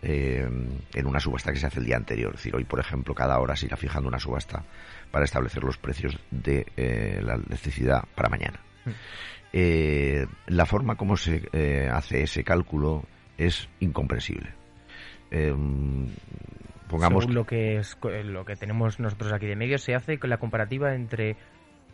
en 0.00 1.06
una 1.06 1.18
subasta 1.18 1.52
que 1.52 1.58
se 1.58 1.66
hace 1.66 1.80
el 1.80 1.86
día 1.86 1.96
anterior. 1.96 2.32
Es 2.34 2.40
decir, 2.40 2.54
hoy, 2.54 2.64
por 2.64 2.78
ejemplo, 2.80 3.14
cada 3.14 3.38
hora 3.38 3.56
se 3.56 3.66
irá 3.66 3.76
fijando 3.76 4.08
una 4.08 4.20
subasta 4.20 4.64
para 5.10 5.24
establecer 5.24 5.64
los 5.64 5.76
precios 5.76 6.18
de 6.30 6.66
la 7.22 7.34
electricidad 7.34 8.04
para 8.14 8.28
mañana. 8.28 8.60
Mm. 8.88 10.26
la 10.54 10.66
forma 10.66 10.96
como 10.96 11.16
se 11.16 11.42
hace 11.90 12.22
ese 12.22 12.44
cálculo 12.44 13.04
es 13.38 13.68
incomprensible 13.80 14.50
pongamos 16.88 17.24
Según 17.24 17.34
lo 17.34 17.44
que 17.44 17.78
es 17.78 17.96
lo 18.24 18.44
que 18.44 18.56
tenemos 18.56 19.00
nosotros 19.00 19.32
aquí 19.32 19.46
de 19.46 19.56
medio 19.56 19.78
se 19.78 19.94
hace 19.94 20.18
con 20.18 20.30
la 20.30 20.36
comparativa 20.36 20.94
entre 20.94 21.36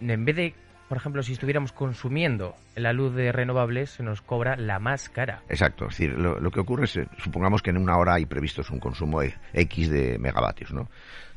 en 0.01 0.25
vez 0.25 0.37
de 0.37 0.55
por 0.89 0.99
ejemplo, 0.99 1.23
si 1.23 1.33
estuviéramos 1.33 1.73
consumiendo 1.73 2.55
la 2.77 2.93
luz 2.93 3.15
de 3.15 3.33
renovables, 3.33 3.91
se 3.91 4.03
nos 4.03 4.21
cobra 4.21 4.57
la 4.57 4.79
más 4.79 5.09
cara. 5.09 5.43
Exacto. 5.49 5.87
Es 5.87 5.99
decir, 5.99 6.19
lo, 6.19 6.51
que 6.51 6.61
ocurre 6.61 6.85
es, 6.85 7.01
supongamos 7.19 7.63
que 7.63 7.71
en 7.71 7.79
una 7.79 7.97
hora 7.97 8.15
hay 8.15 8.27
previstos 8.27 8.71
un 8.71 8.81
consumo 8.81 9.23
X 9.23 9.91
de 9.91 10.19
megavatios, 10.19 10.73
¿no? 10.73 10.89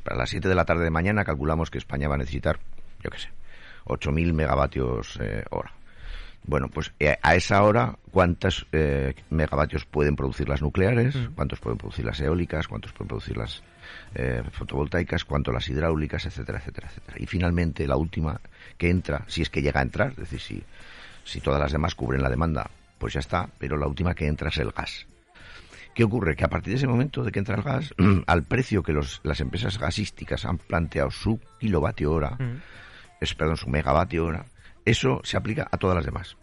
Para 0.03 0.17
las 0.17 0.29
7 0.29 0.47
de 0.47 0.55
la 0.55 0.65
tarde 0.65 0.83
de 0.83 0.89
mañana 0.89 1.23
calculamos 1.23 1.71
que 1.71 1.77
España 1.77 2.07
va 2.09 2.15
a 2.15 2.19
necesitar, 2.19 2.59
yo 3.01 3.09
qué 3.09 3.19
sé, 3.19 3.29
8.000 3.87 4.33
megavatios 4.33 5.17
eh, 5.21 5.43
hora. 5.49 5.71
Bueno, 6.47 6.69
pues 6.69 6.93
eh, 6.99 7.17
a 7.21 7.35
esa 7.35 7.61
hora, 7.63 7.97
¿cuántos 8.09 8.67
eh, 8.71 9.13
megavatios 9.29 9.83
pueden 9.83 10.15
producir 10.15 10.47
las 10.47 10.61
nucleares? 10.61 11.13
Mm. 11.13 11.33
¿Cuántos 11.35 11.59
pueden 11.59 11.77
producir 11.77 12.05
las 12.05 12.21
eólicas? 12.21 12.69
¿Cuántos 12.69 12.93
pueden 12.93 13.09
producir 13.09 13.35
las 13.35 13.61
eh, 14.15 14.43
fotovoltaicas? 14.51 15.25
¿Cuánto 15.25 15.51
las 15.51 15.67
hidráulicas? 15.67 16.25
Etcétera, 16.25 16.59
etcétera, 16.59 16.87
etcétera. 16.87 17.17
Y 17.19 17.25
finalmente, 17.25 17.85
la 17.85 17.97
última 17.97 18.39
que 18.77 18.89
entra, 18.89 19.25
si 19.27 19.41
es 19.41 19.49
que 19.49 19.61
llega 19.61 19.81
a 19.81 19.83
entrar, 19.83 20.11
es 20.11 20.17
decir, 20.17 20.39
si, 20.39 20.63
si 21.25 21.41
todas 21.41 21.59
las 21.59 21.73
demás 21.73 21.95
cubren 21.95 22.23
la 22.23 22.29
demanda, 22.29 22.71
pues 22.97 23.13
ya 23.13 23.19
está, 23.19 23.49
pero 23.57 23.75
la 23.75 23.87
última 23.87 24.15
que 24.15 24.27
entra 24.27 24.47
es 24.47 24.57
el 24.57 24.71
gas. 24.71 25.05
¿Qué 25.93 26.05
ocurre? 26.05 26.37
Que 26.37 26.45
a 26.45 26.49
partir 26.49 26.71
de 26.71 26.77
ese 26.77 26.87
momento 26.87 27.25
de 27.25 27.31
que 27.33 27.39
entra 27.39 27.55
el 27.55 27.63
gas, 27.63 27.93
al 28.25 28.43
precio 28.43 28.83
que 28.83 28.93
los, 28.93 29.19
las 29.23 29.41
empresas 29.41 29.77
gasísticas 29.77 30.45
han 30.45 30.59
planteado 30.59 31.11
su 31.11 31.41
kilovatio 31.59 32.13
hora, 32.13 32.37
mm. 32.39 32.61
Es, 33.19 33.33
perdón, 33.35 33.57
su 33.57 33.69
megavatio 33.69 34.25
hora, 34.25 34.45
eso 34.85 35.21
se 35.23 35.37
aplica 35.37 35.67
a 35.71 35.77
todas 35.77 35.95
las 35.95 36.05
demás. 36.05 36.37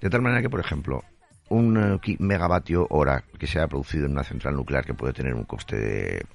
De 0.00 0.10
tal 0.10 0.22
manera 0.22 0.42
que, 0.42 0.50
por 0.50 0.60
ejemplo, 0.60 1.04
un 1.48 1.76
eh, 1.76 2.16
megavatio 2.18 2.86
hora 2.90 3.24
que 3.38 3.46
se 3.46 3.58
haya 3.58 3.68
producido 3.68 4.06
en 4.06 4.12
una 4.12 4.24
central 4.24 4.56
nuclear 4.56 4.84
que 4.84 4.94
puede 4.94 5.12
tener 5.12 5.34
un 5.34 5.44
coste 5.44 5.76
de 5.76 6.26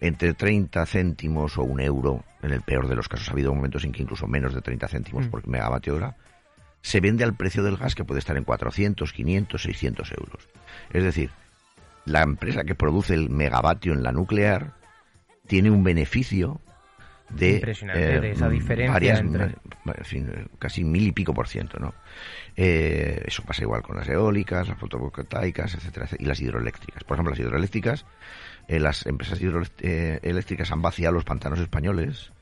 entre 0.00 0.34
30 0.34 0.84
céntimos 0.86 1.56
o 1.58 1.62
un 1.62 1.80
euro, 1.80 2.24
en 2.42 2.52
el 2.52 2.60
peor 2.62 2.88
de 2.88 2.96
los 2.96 3.08
casos 3.08 3.28
ha 3.28 3.32
habido 3.32 3.54
momentos 3.54 3.84
en 3.84 3.92
que 3.92 4.02
incluso 4.02 4.26
menos 4.26 4.54
de 4.54 4.60
30 4.60 4.88
céntimos 4.88 5.26
mm. 5.26 5.30
por 5.30 5.48
megavatio 5.48 5.94
hora, 5.94 6.16
se 6.82 7.00
vende 7.00 7.24
al 7.24 7.34
precio 7.34 7.62
del 7.62 7.78
gas 7.78 7.94
que 7.94 8.04
puede 8.04 8.18
estar 8.18 8.36
en 8.36 8.44
400, 8.44 9.12
500, 9.12 9.62
600 9.62 10.12
euros. 10.12 10.48
Es 10.92 11.02
decir, 11.02 11.30
la 12.04 12.22
empresa 12.22 12.64
que 12.64 12.74
produce 12.74 13.14
el 13.14 13.30
megavatio 13.30 13.94
en 13.94 14.02
la 14.02 14.12
nuclear 14.12 14.74
tiene 15.46 15.70
un 15.70 15.82
beneficio 15.82 16.60
de, 17.30 17.54
Impresionante, 17.54 18.30
esa 18.30 18.46
eh, 18.46 18.50
diferencia 18.50 19.18
entre... 19.18 19.54
casi 20.58 20.84
mil 20.84 21.08
y 21.08 21.12
pico 21.12 21.32
por 21.34 21.48
ciento, 21.48 21.78
¿no? 21.78 21.94
Eh, 22.56 23.22
eso 23.26 23.42
pasa 23.42 23.62
igual 23.62 23.82
con 23.82 23.96
las 23.96 24.08
eólicas, 24.08 24.68
las 24.68 24.78
fotovoltaicas, 24.78 25.74
etcétera, 25.74 26.08
y 26.18 26.24
las 26.26 26.40
hidroeléctricas. 26.40 27.02
Por 27.04 27.16
ejemplo, 27.16 27.30
las 27.30 27.40
hidroeléctricas, 27.40 28.06
eh, 28.68 28.78
las 28.78 29.06
empresas 29.06 29.40
hidroeléctricas 29.40 30.70
han 30.70 30.82
vaciado 30.82 31.14
los 31.14 31.24
pantanos 31.24 31.58
españoles, 31.58 32.32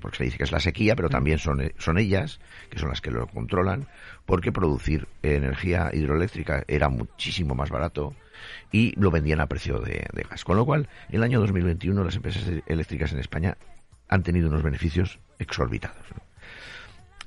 porque 0.00 0.16
se 0.18 0.24
dice 0.24 0.38
que 0.38 0.44
es 0.44 0.50
la 0.50 0.58
sequía, 0.58 0.96
pero 0.96 1.08
también 1.08 1.38
son, 1.38 1.72
son 1.78 1.98
ellas, 1.98 2.40
que 2.68 2.80
son 2.80 2.88
las 2.88 3.00
que 3.00 3.12
lo 3.12 3.28
controlan, 3.28 3.86
porque 4.26 4.50
producir 4.50 5.06
energía 5.22 5.90
hidroeléctrica 5.92 6.64
era 6.66 6.88
muchísimo 6.88 7.54
más 7.54 7.70
barato 7.70 8.12
y 8.72 8.98
lo 9.00 9.12
vendían 9.12 9.40
a 9.40 9.46
precio 9.46 9.78
de, 9.78 10.04
de 10.12 10.22
gas. 10.28 10.44
Con 10.44 10.56
lo 10.56 10.66
cual, 10.66 10.88
el 11.10 11.22
año 11.22 11.38
2021 11.38 12.02
las 12.02 12.16
empresas 12.16 12.44
eléctricas 12.66 13.12
en 13.12 13.20
España 13.20 13.56
han 14.08 14.22
tenido 14.22 14.48
unos 14.48 14.62
beneficios 14.62 15.18
exorbitados. 15.38 16.04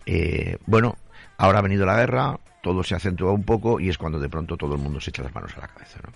Eh, 0.05 0.57
bueno, 0.65 0.97
ahora 1.37 1.59
ha 1.59 1.61
venido 1.61 1.85
la 1.85 1.95
guerra, 1.95 2.39
todo 2.61 2.83
se 2.83 2.95
acentúa 2.95 3.31
un 3.31 3.43
poco 3.43 3.79
y 3.79 3.89
es 3.89 3.97
cuando 3.97 4.19
de 4.19 4.29
pronto 4.29 4.57
todo 4.57 4.75
el 4.75 4.81
mundo 4.81 4.99
se 4.99 5.09
echa 5.09 5.23
las 5.23 5.33
manos 5.33 5.55
a 5.57 5.61
la 5.61 5.67
cabeza. 5.67 5.99
¿no? 6.03 6.11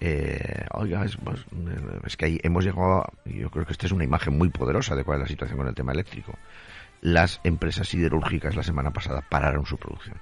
Eh, 0.00 0.66
oiga, 0.72 1.04
es, 1.04 1.16
pues, 1.16 1.44
es, 2.04 2.16
que 2.16 2.24
ahí 2.24 2.40
hemos 2.42 2.64
llegado, 2.64 3.02
a, 3.02 3.12
yo 3.26 3.50
creo 3.50 3.66
que 3.66 3.72
esta 3.72 3.86
es 3.86 3.92
una 3.92 4.04
imagen 4.04 4.36
muy 4.36 4.48
poderosa 4.48 4.94
de 4.96 5.04
cuál 5.04 5.18
es 5.18 5.22
la 5.24 5.28
situación 5.28 5.58
con 5.58 5.68
el 5.68 5.74
tema 5.74 5.92
eléctrico. 5.92 6.32
Las 7.02 7.40
empresas 7.44 7.88
siderúrgicas 7.88 8.56
la 8.56 8.62
semana 8.62 8.92
pasada 8.92 9.22
pararon 9.22 9.66
su 9.66 9.76
producción. 9.76 10.16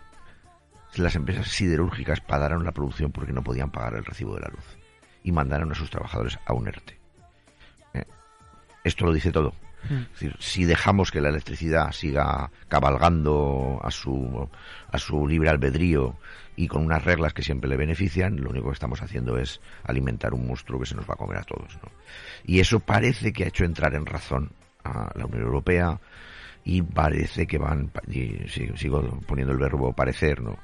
Las 0.97 1.15
empresas 1.15 1.49
siderúrgicas 1.49 2.21
pararon 2.21 2.65
la 2.65 2.73
producción 2.73 3.13
porque 3.13 3.33
no 3.33 3.43
podían 3.43 3.71
pagar 3.71 3.95
el 3.95 4.05
recibo 4.05 4.35
de 4.35 4.41
la 4.41 4.49
luz 4.49 4.79
y 5.23 5.33
mandaron 5.33 5.71
a 5.71 5.75
sus 5.75 5.91
trabajadores 5.91 6.39
a 6.45 6.55
un 6.55 6.67
ERTE. 6.67 6.99
Eh, 7.95 8.05
esto 8.85 9.05
lo 9.05 9.13
dice 9.13 9.31
todo. 9.31 9.55
Mm. 9.89 10.13
decir, 10.13 10.37
si 10.39 10.65
dejamos 10.65 11.11
que 11.11 11.21
la 11.21 11.29
electricidad 11.29 11.93
siga 11.93 12.51
cabalgando 12.69 13.81
a 13.83 13.91
su, 13.91 14.49
a 14.91 14.99
su 14.99 15.27
libre 15.27 15.51
albedrío 15.51 16.17
y 16.57 16.67
con 16.67 16.85
unas 16.85 17.05
reglas 17.05 17.33
que 17.33 17.43
siempre 17.43 17.71
le 17.71 17.77
benefician, 17.77 18.37
lo 18.37 18.51
único 18.51 18.69
que 18.69 18.75
estamos 18.75 19.01
haciendo 19.03 19.39
es 19.39 19.61
alimentar 19.85 20.35
un 20.35 20.47
monstruo 20.47 20.81
que 20.81 20.87
se 20.87 20.97
nos 20.97 21.09
va 21.09 21.15
a 21.15 21.19
comer 21.19 21.39
a 21.39 21.45
todos. 21.45 21.79
Y 22.45 22.61
eso 22.61 22.81
parece 22.81 23.33
que 23.33 23.45
ha 23.45 23.49
hecho 23.49 23.65
entrar 23.65 23.95
en 23.95 24.07
razón 24.07 24.51
a 24.83 25.11
la 25.15 25.27
Unión 25.27 25.43
Europea 25.43 26.01
y 26.65 26.83
parece 26.83 27.47
que 27.47 27.59
van, 27.59 27.91
y 28.09 28.49
sigo 28.49 29.21
poniendo 29.27 29.53
el 29.53 29.59
verbo 29.59 29.93
parecer, 29.93 30.41
¿no? 30.41 30.59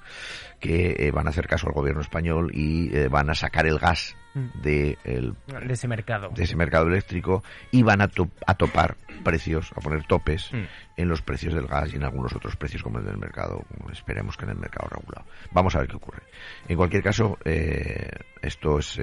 que 0.64 0.96
eh, 0.98 1.10
van 1.10 1.26
a 1.26 1.30
hacer 1.30 1.46
caso 1.46 1.66
al 1.66 1.74
gobierno 1.74 2.00
español 2.00 2.50
y 2.54 2.94
eh, 2.96 3.08
van 3.08 3.28
a 3.28 3.34
sacar 3.34 3.66
el 3.66 3.78
gas 3.78 4.16
mm. 4.32 4.62
de, 4.62 4.96
el, 5.04 5.34
de 5.46 5.72
ese 5.74 5.86
mercado 5.88 6.30
de 6.30 6.42
ese 6.42 6.56
mercado 6.56 6.86
eléctrico 6.86 7.44
y 7.70 7.82
van 7.82 8.00
a, 8.00 8.10
a 8.46 8.54
topar 8.54 8.96
precios, 9.22 9.72
a 9.76 9.80
poner 9.80 10.06
topes 10.06 10.50
mm. 10.54 10.64
en 10.96 11.08
los 11.08 11.20
precios 11.20 11.52
del 11.52 11.66
gas 11.66 11.92
y 11.92 11.96
en 11.96 12.04
algunos 12.04 12.34
otros 12.34 12.56
precios 12.56 12.82
como 12.82 12.98
el 12.98 13.04
del 13.04 13.18
mercado, 13.18 13.62
esperemos 13.92 14.38
que 14.38 14.46
en 14.46 14.52
el 14.52 14.58
mercado 14.58 14.88
regulado. 14.88 15.26
Vamos 15.52 15.74
a 15.76 15.80
ver 15.80 15.88
qué 15.88 15.96
ocurre. 15.96 16.22
En 16.66 16.78
cualquier 16.78 17.02
caso, 17.02 17.36
eh, 17.44 18.08
esto 18.40 18.78
es 18.78 18.98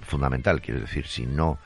fundamental, 0.00 0.62
quiero 0.62 0.80
decir, 0.80 1.06
si 1.06 1.26
no 1.26 1.58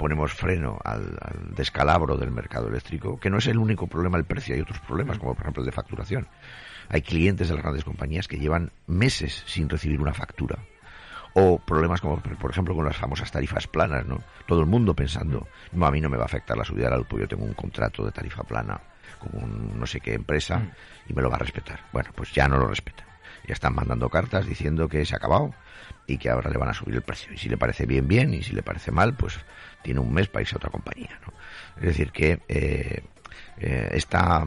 ponemos 0.00 0.32
freno 0.32 0.78
al, 0.82 1.18
al, 1.20 1.54
descalabro 1.54 2.16
del 2.16 2.30
mercado 2.30 2.68
eléctrico, 2.68 3.20
que 3.20 3.28
no 3.28 3.36
es 3.36 3.46
el 3.48 3.58
único 3.58 3.86
problema 3.86 4.16
el 4.16 4.24
precio, 4.24 4.54
hay 4.54 4.62
otros 4.62 4.80
problemas, 4.80 5.18
como 5.18 5.34
por 5.34 5.42
ejemplo 5.42 5.60
el 5.62 5.66
de 5.66 5.72
facturación. 5.72 6.26
Hay 6.88 7.02
clientes 7.02 7.48
de 7.48 7.54
las 7.54 7.62
grandes 7.62 7.84
compañías 7.84 8.26
que 8.26 8.38
llevan 8.38 8.72
meses 8.86 9.44
sin 9.46 9.68
recibir 9.68 10.00
una 10.00 10.14
factura. 10.14 10.56
O 11.34 11.58
problemas 11.58 12.00
como, 12.00 12.18
por 12.18 12.50
ejemplo, 12.50 12.74
con 12.74 12.86
las 12.86 12.96
famosas 12.96 13.30
tarifas 13.30 13.66
planas, 13.66 14.06
¿no? 14.06 14.22
Todo 14.46 14.60
el 14.60 14.66
mundo 14.66 14.96
pensando, 14.96 15.46
no, 15.72 15.84
a 15.84 15.90
mí 15.90 16.00
no 16.00 16.08
me 16.08 16.16
va 16.16 16.22
a 16.22 16.26
afectar 16.26 16.56
la 16.56 16.64
subida 16.64 16.86
de 16.86 16.92
la 16.92 16.96
luz, 16.96 17.06
yo 17.10 17.28
tengo 17.28 17.44
un 17.44 17.52
contrato 17.52 18.02
de 18.02 18.10
tarifa 18.10 18.42
plana 18.42 18.80
con 19.18 19.78
no 19.78 19.86
sé 19.86 20.00
qué 20.00 20.14
empresa 20.14 20.60
mm. 20.60 20.70
y 21.10 21.12
me 21.12 21.20
lo 21.20 21.28
va 21.28 21.36
a 21.36 21.40
respetar. 21.40 21.80
Bueno, 21.92 22.08
pues 22.16 22.32
ya 22.32 22.48
no 22.48 22.56
lo 22.56 22.68
respeta. 22.68 23.04
Ya 23.46 23.54
están 23.54 23.74
mandando 23.74 24.08
cartas 24.08 24.46
diciendo 24.46 24.88
que 24.88 25.04
se 25.04 25.14
ha 25.14 25.18
acabado 25.18 25.54
y 26.06 26.18
que 26.18 26.30
ahora 26.30 26.50
le 26.50 26.58
van 26.58 26.68
a 26.68 26.74
subir 26.74 26.94
el 26.94 27.02
precio. 27.02 27.32
Y 27.32 27.38
si 27.38 27.48
le 27.48 27.56
parece 27.56 27.86
bien, 27.86 28.06
bien, 28.08 28.34
y 28.34 28.42
si 28.42 28.52
le 28.52 28.62
parece 28.62 28.90
mal, 28.90 29.14
pues 29.14 29.38
tiene 29.82 30.00
un 30.00 30.12
mes 30.12 30.28
para 30.28 30.42
irse 30.42 30.54
a 30.54 30.58
otra 30.58 30.70
compañía. 30.70 31.18
¿no? 31.26 31.32
Es 31.76 31.86
decir, 31.86 32.12
que 32.12 32.40
eh, 32.48 33.02
eh, 33.58 33.88
esta 33.92 34.46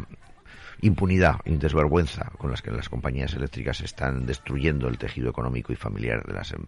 impunidad 0.82 1.40
y 1.46 1.56
desvergüenza 1.56 2.32
con 2.38 2.52
las 2.52 2.62
que 2.62 2.72
las 2.72 2.90
compañías 2.90 3.34
eléctricas 3.34 3.82
están 3.82 4.26
destruyendo 4.26 4.90
el 4.90 4.98
tejido 4.98 5.30
económico 5.30 5.72
y 5.72 5.78
familiar 5.78 6.24
de, 6.26 6.34
las, 6.34 6.52
em, 6.52 6.66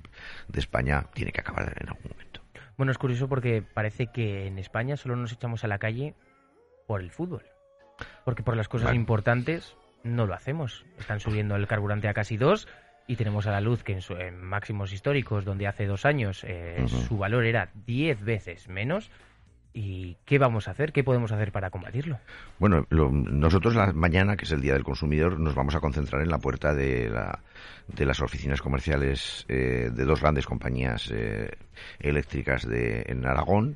de 0.47 0.59
España 0.59 1.07
tiene 1.13 1.31
que 1.31 1.41
acabar 1.41 1.75
en 1.79 1.89
algún 1.89 2.11
momento. 2.11 2.41
Bueno, 2.77 2.91
es 2.91 2.97
curioso 2.97 3.27
porque 3.27 3.61
parece 3.61 4.07
que 4.07 4.47
en 4.47 4.57
España 4.57 4.97
solo 4.97 5.15
nos 5.15 5.31
echamos 5.33 5.63
a 5.63 5.67
la 5.67 5.79
calle 5.79 6.15
por 6.87 7.01
el 7.01 7.11
fútbol. 7.11 7.43
Porque 8.23 8.43
por 8.43 8.57
las 8.57 8.67
cosas 8.67 8.93
importantes 8.93 9.77
no 10.05 10.25
lo 10.25 10.33
hacemos. 10.33 10.85
Están 10.97 11.19
subiendo 11.19 11.55
el 11.55 11.67
carburante 11.67 12.07
a 12.07 12.13
casi 12.13 12.37
dos 12.37 12.67
Y 13.07 13.17
tenemos 13.17 13.45
a 13.47 13.51
la 13.51 13.61
luz 13.61 13.83
que 13.83 13.93
en, 13.93 14.01
su, 14.01 14.15
máximos 14.41 14.93
históricos, 14.93 15.43
donde 15.43 15.67
hace 15.67 15.85
dos 15.85 16.05
años 16.05 16.43
eh, 16.47 16.85
su 16.87 17.17
valor 17.17 17.45
era 17.45 17.69
10 17.85 18.23
veces 18.23 18.67
menos, 18.69 19.11
¿Y 19.77 20.15
qué 20.23 20.39
vamos 20.39 20.69
a 20.69 20.71
hacer? 20.71 20.93
¿Qué 20.93 21.03
podemos 21.03 21.33
hacer 21.33 21.51
para 21.51 21.69
combatirlo? 21.69 22.17
Bueno, 22.59 22.87
nosotros 22.89 23.75
la 23.75 23.91
mañana, 23.91 24.37
que 24.37 24.45
es 24.45 24.51
el 24.53 24.61
Día 24.61 24.71
del 24.71 24.85
Consumidor, 24.85 25.37
nos 25.37 25.53
vamos 25.53 25.75
a 25.75 25.81
concentrar 25.81 26.21
en 26.21 26.29
la 26.29 26.37
puerta 26.37 26.73
de, 26.73 27.09
la, 27.09 27.41
de 27.89 28.05
las 28.05 28.21
oficinas 28.21 28.61
comerciales 28.61 29.45
eh, 29.49 29.89
de 29.91 30.05
dos 30.05 30.21
grandes 30.21 30.45
compañías 30.45 31.11
eh, 31.13 31.49
eléctricas 31.99 32.65
de, 32.65 33.03
en 33.07 33.25
Aragón. 33.25 33.75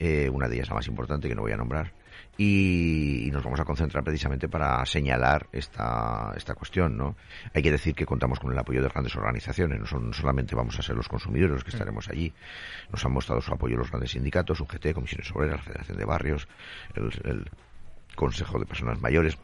Eh, 0.00 0.28
una 0.28 0.48
de 0.48 0.56
ellas 0.56 0.68
la 0.68 0.74
más 0.74 0.88
importante, 0.88 1.28
que 1.28 1.36
no 1.36 1.42
voy 1.42 1.52
a 1.52 1.56
nombrar, 1.56 1.92
y, 2.38 3.30
nos 3.32 3.42
vamos 3.42 3.60
a 3.60 3.64
concentrar 3.64 4.04
precisamente 4.04 4.48
para 4.48 4.84
señalar 4.86 5.48
esta, 5.52 6.32
esta 6.36 6.54
cuestión. 6.54 6.96
¿no? 6.96 7.16
Hay 7.54 7.62
que 7.62 7.70
decir 7.70 7.94
que 7.94 8.06
contamos 8.06 8.40
con 8.40 8.52
el 8.52 8.58
apoyo 8.58 8.82
de 8.82 8.88
grandes 8.88 9.16
organizaciones, 9.16 9.80
no, 9.80 9.86
son, 9.86 10.12
solamente 10.12 10.54
vamos 10.54 10.78
a 10.78 10.82
ser 10.82 10.96
los 10.96 11.08
consumidores 11.08 11.54
los 11.54 11.64
que 11.64 11.70
estaremos 11.70 12.08
allí, 12.08 12.32
nos 12.90 13.04
han 13.04 13.12
mostrado 13.12 13.40
su 13.40 13.52
apoyo 13.52 13.76
los 13.76 13.90
grandes 13.90 14.10
sindicatos, 14.12 14.60
UGT, 14.60 14.92
Comisiones 14.92 15.30
Obreras, 15.34 15.58
la 15.58 15.62
Federación 15.62 15.98
de 15.98 16.04
Barrios, 16.04 16.48
el 16.94 17.50
Consejo 18.14 18.58
de 18.58 18.66
Personas 18.66 19.00
Mayores, 19.00 19.38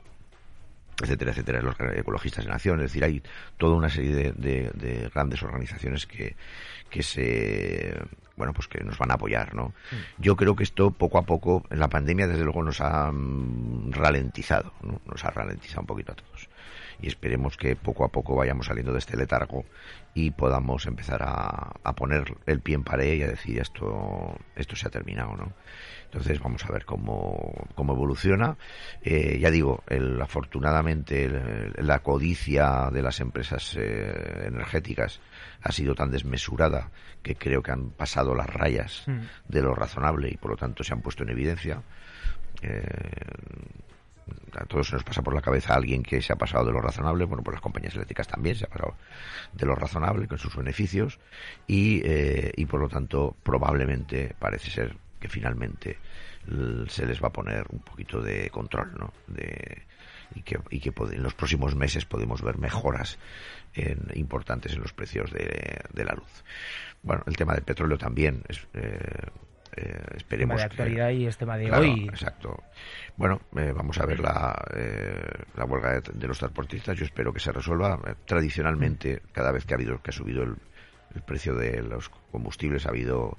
etcétera, 1.00 1.32
etcétera, 1.32 1.62
los 1.62 1.76
ecologistas 1.96 2.44
de 2.44 2.50
nación, 2.50 2.80
es 2.80 2.92
decir, 2.92 3.04
hay 3.04 3.22
toda 3.56 3.76
una 3.76 3.88
serie 3.88 4.32
de, 4.32 5.10
grandes 5.12 5.42
organizaciones 5.42 6.06
que, 6.06 6.36
que 6.90 7.02
se 7.02 7.94
bueno 8.42 8.54
pues 8.54 8.66
que 8.66 8.82
nos 8.82 8.98
van 8.98 9.12
a 9.12 9.14
apoyar 9.14 9.54
no 9.54 9.68
mm. 9.68 10.20
yo 10.20 10.34
creo 10.34 10.56
que 10.56 10.64
esto 10.64 10.90
poco 10.90 11.18
a 11.18 11.22
poco 11.22 11.64
en 11.70 11.78
la 11.78 11.86
pandemia 11.86 12.26
desde 12.26 12.42
luego 12.42 12.64
nos 12.64 12.80
ha 12.80 13.12
mm, 13.12 13.92
ralentizado 13.92 14.72
¿no? 14.82 15.00
nos 15.06 15.24
ha 15.24 15.30
ralentizado 15.30 15.82
un 15.82 15.86
poquito 15.86 16.10
a 16.10 16.16
todos 16.16 16.48
y 17.02 17.08
esperemos 17.08 17.56
que 17.56 17.76
poco 17.76 18.04
a 18.04 18.08
poco 18.08 18.36
vayamos 18.36 18.66
saliendo 18.66 18.92
de 18.92 19.00
este 19.00 19.16
letargo 19.16 19.64
y 20.14 20.30
podamos 20.30 20.86
empezar 20.86 21.22
a, 21.22 21.72
a 21.82 21.92
poner 21.94 22.36
el 22.46 22.60
pie 22.60 22.76
en 22.76 22.84
pared 22.84 23.14
y 23.14 23.22
a 23.22 23.28
decir 23.28 23.58
esto 23.58 24.38
esto 24.56 24.76
se 24.76 24.86
ha 24.86 24.90
terminado 24.90 25.36
no 25.36 25.52
entonces 26.12 26.40
vamos 26.40 26.62
a 26.66 26.72
ver 26.72 26.84
cómo, 26.84 27.66
cómo 27.74 27.94
evoluciona. 27.94 28.58
Eh, 29.00 29.38
ya 29.40 29.50
digo, 29.50 29.82
el, 29.88 30.20
afortunadamente 30.20 31.72
la 31.78 32.00
codicia 32.00 32.90
de 32.92 33.00
las 33.00 33.20
empresas 33.20 33.74
eh, 33.78 34.44
energéticas 34.44 35.20
ha 35.62 35.72
sido 35.72 35.94
tan 35.94 36.10
desmesurada 36.10 36.90
que 37.22 37.34
creo 37.34 37.62
que 37.62 37.72
han 37.72 37.92
pasado 37.92 38.34
las 38.34 38.46
rayas 38.46 39.04
mm. 39.06 39.20
de 39.48 39.62
lo 39.62 39.74
razonable 39.74 40.28
y 40.28 40.36
por 40.36 40.50
lo 40.50 40.56
tanto 40.58 40.84
se 40.84 40.92
han 40.92 41.00
puesto 41.00 41.22
en 41.22 41.30
evidencia. 41.30 41.82
Eh, 42.60 42.82
a 44.54 44.64
todos 44.66 44.88
se 44.88 44.94
nos 44.94 45.04
pasa 45.04 45.22
por 45.22 45.34
la 45.34 45.40
cabeza 45.40 45.74
alguien 45.74 46.02
que 46.02 46.20
se 46.22 46.32
ha 46.32 46.36
pasado 46.36 46.64
de 46.64 46.72
lo 46.72 46.80
razonable, 46.80 47.24
bueno, 47.24 47.42
pues 47.42 47.54
las 47.54 47.62
compañías 47.62 47.94
eléctricas 47.94 48.28
también 48.28 48.56
se 48.56 48.64
ha 48.64 48.68
pasado 48.68 48.94
de 49.52 49.66
lo 49.66 49.74
razonable 49.74 50.28
con 50.28 50.38
sus 50.38 50.54
beneficios 50.56 51.18
y, 51.66 52.02
y 52.56 52.66
por 52.66 52.80
lo 52.80 52.88
tanto 52.88 53.36
probablemente 53.42 54.34
parece 54.38 54.70
ser 54.70 54.96
que 55.18 55.28
finalmente 55.28 55.98
se 56.88 57.06
les 57.06 57.22
va 57.22 57.28
a 57.28 57.32
poner 57.32 57.64
un 57.70 57.80
poquito 57.80 58.20
de 58.20 58.50
control, 58.50 58.94
¿no? 58.98 59.12
De, 59.28 59.82
y 60.34 60.42
que, 60.42 60.58
y 60.70 60.80
que 60.80 60.92
en 61.12 61.22
los 61.22 61.34
próximos 61.34 61.74
meses 61.74 62.04
podemos 62.04 62.42
ver 62.42 62.58
mejoras 62.58 63.18
importantes 64.14 64.72
en 64.72 64.80
los 64.80 64.92
precios 64.92 65.30
de, 65.30 66.04
la 66.04 66.12
luz. 66.12 66.44
Bueno, 67.02 67.22
el 67.26 67.36
tema 67.36 67.54
del 67.54 67.64
petróleo 67.64 67.98
también 67.98 68.42
es, 68.48 68.66
eh, 68.74 69.30
eh, 69.76 70.00
esperemos 70.16 70.56
tema 70.56 70.68
de 70.68 70.72
actualidad 70.72 71.10
y 71.10 71.26
es 71.26 71.36
tema 71.36 71.56
de 71.56 71.70
hoy. 71.70 72.08
Exacto. 72.08 72.62
Bueno, 73.16 73.40
eh, 73.56 73.72
vamos 73.74 73.98
a 73.98 74.06
ver 74.06 74.20
la, 74.20 74.54
la 75.56 75.64
huelga 75.64 76.00
de, 76.00 76.28
los 76.28 76.38
transportistas. 76.38 76.96
Yo 76.96 77.04
espero 77.04 77.32
que 77.32 77.40
se 77.40 77.52
resuelva. 77.52 77.98
tradicionalmente, 78.26 79.22
cada 79.32 79.52
vez 79.52 79.64
que 79.64 79.74
ha 79.74 79.76
habido 79.76 80.02
que 80.02 80.10
ha 80.10 80.12
subido 80.12 80.42
el, 80.42 80.56
el 81.14 81.22
precio 81.22 81.54
de 81.54 81.82
los 81.82 82.08
combustibles, 82.30 82.86
ha 82.86 82.90
habido 82.90 83.38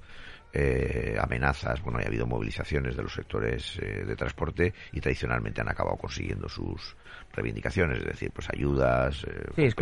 eh, 0.56 1.18
amenazas, 1.20 1.82
bueno, 1.82 2.00
ha 2.00 2.08
habido 2.08 2.28
movilizaciones 2.28 2.96
de 2.96 3.02
los 3.02 3.14
sectores 3.14 3.80
eh, 3.82 4.06
de 4.06 4.16
transporte 4.16 4.74
y 4.92 5.02
tradicionalmente 5.02 5.62
han 5.62 5.70
acabado 5.70 5.98
consiguiendo 5.98 6.48
sus 6.48 6.96
reivindicaciones, 7.34 7.98
es 7.98 8.06
decir, 8.06 8.32
pues 8.32 8.48
ayudas, 8.52 9.26
eh, 9.58 9.74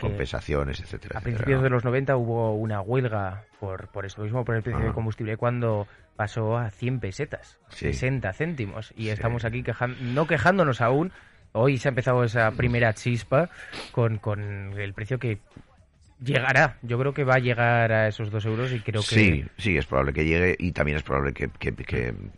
compensaciones, 0.00 0.80
etcétera. 0.80 1.20
A 1.20 1.22
principios 1.22 1.62
de 1.62 1.70
los 1.70 1.84
90 1.84 2.16
hubo 2.16 2.54
una 2.54 2.80
huelga 2.80 3.44
por, 3.60 3.88
por 3.88 4.06
esto 4.06 4.22
mismo, 4.22 4.44
por 4.44 4.56
el 4.56 4.62
precio 4.62 4.82
del 4.82 4.92
combustible, 4.92 5.36
cuando 5.36 5.86
pasó 6.16 6.56
a 6.56 6.70
100 6.70 6.98
pesetas, 6.98 7.60
60 7.68 8.32
céntimos, 8.32 8.92
y 8.96 9.10
estamos 9.10 9.44
aquí 9.44 9.62
no 10.00 10.26
quejándonos 10.26 10.80
aún, 10.80 11.12
Hoy 11.52 11.78
se 11.78 11.88
ha 11.88 11.90
empezado 11.90 12.24
esa 12.24 12.50
primera 12.50 12.92
chispa 12.92 13.48
con, 13.92 14.18
con 14.18 14.78
el 14.78 14.92
precio 14.92 15.18
que 15.18 15.38
Llegará, 16.20 16.78
yo 16.82 16.98
creo 16.98 17.14
que 17.14 17.22
va 17.22 17.34
a 17.34 17.38
llegar 17.38 17.92
a 17.92 18.08
esos 18.08 18.30
dos 18.30 18.44
euros 18.44 18.72
y 18.72 18.80
creo 18.80 19.02
que... 19.02 19.06
Sí, 19.06 19.44
sí, 19.56 19.76
es 19.76 19.86
probable 19.86 20.12
que 20.12 20.24
llegue 20.24 20.56
y 20.58 20.72
también 20.72 20.96
es 20.98 21.04
probable 21.04 21.32
que, 21.32 21.48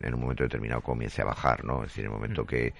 en 0.00 0.14
un 0.14 0.20
momento 0.20 0.42
determinado 0.42 0.82
comience 0.82 1.22
a 1.22 1.24
bajar, 1.24 1.64
¿no? 1.64 1.82
Es 1.82 1.90
decir, 1.90 2.04
en 2.04 2.10
el 2.10 2.16
momento 2.16 2.44
que, 2.44 2.74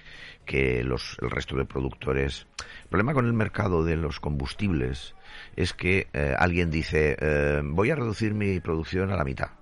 que 0.44 0.84
los, 0.84 1.16
el 1.22 1.30
resto 1.30 1.56
de 1.56 1.64
productores... 1.64 2.46
El 2.82 2.88
problema 2.88 3.14
con 3.14 3.24
el 3.24 3.32
mercado 3.32 3.82
de 3.82 3.96
los 3.96 4.20
combustibles 4.20 5.14
es 5.56 5.72
que 5.72 6.08
eh, 6.12 6.34
alguien 6.38 6.70
dice, 6.70 7.16
eh, 7.18 7.62
voy 7.64 7.90
a 7.90 7.94
reducir 7.94 8.34
mi 8.34 8.60
producción 8.60 9.10
a 9.10 9.16
la 9.16 9.24
mitad 9.24 9.52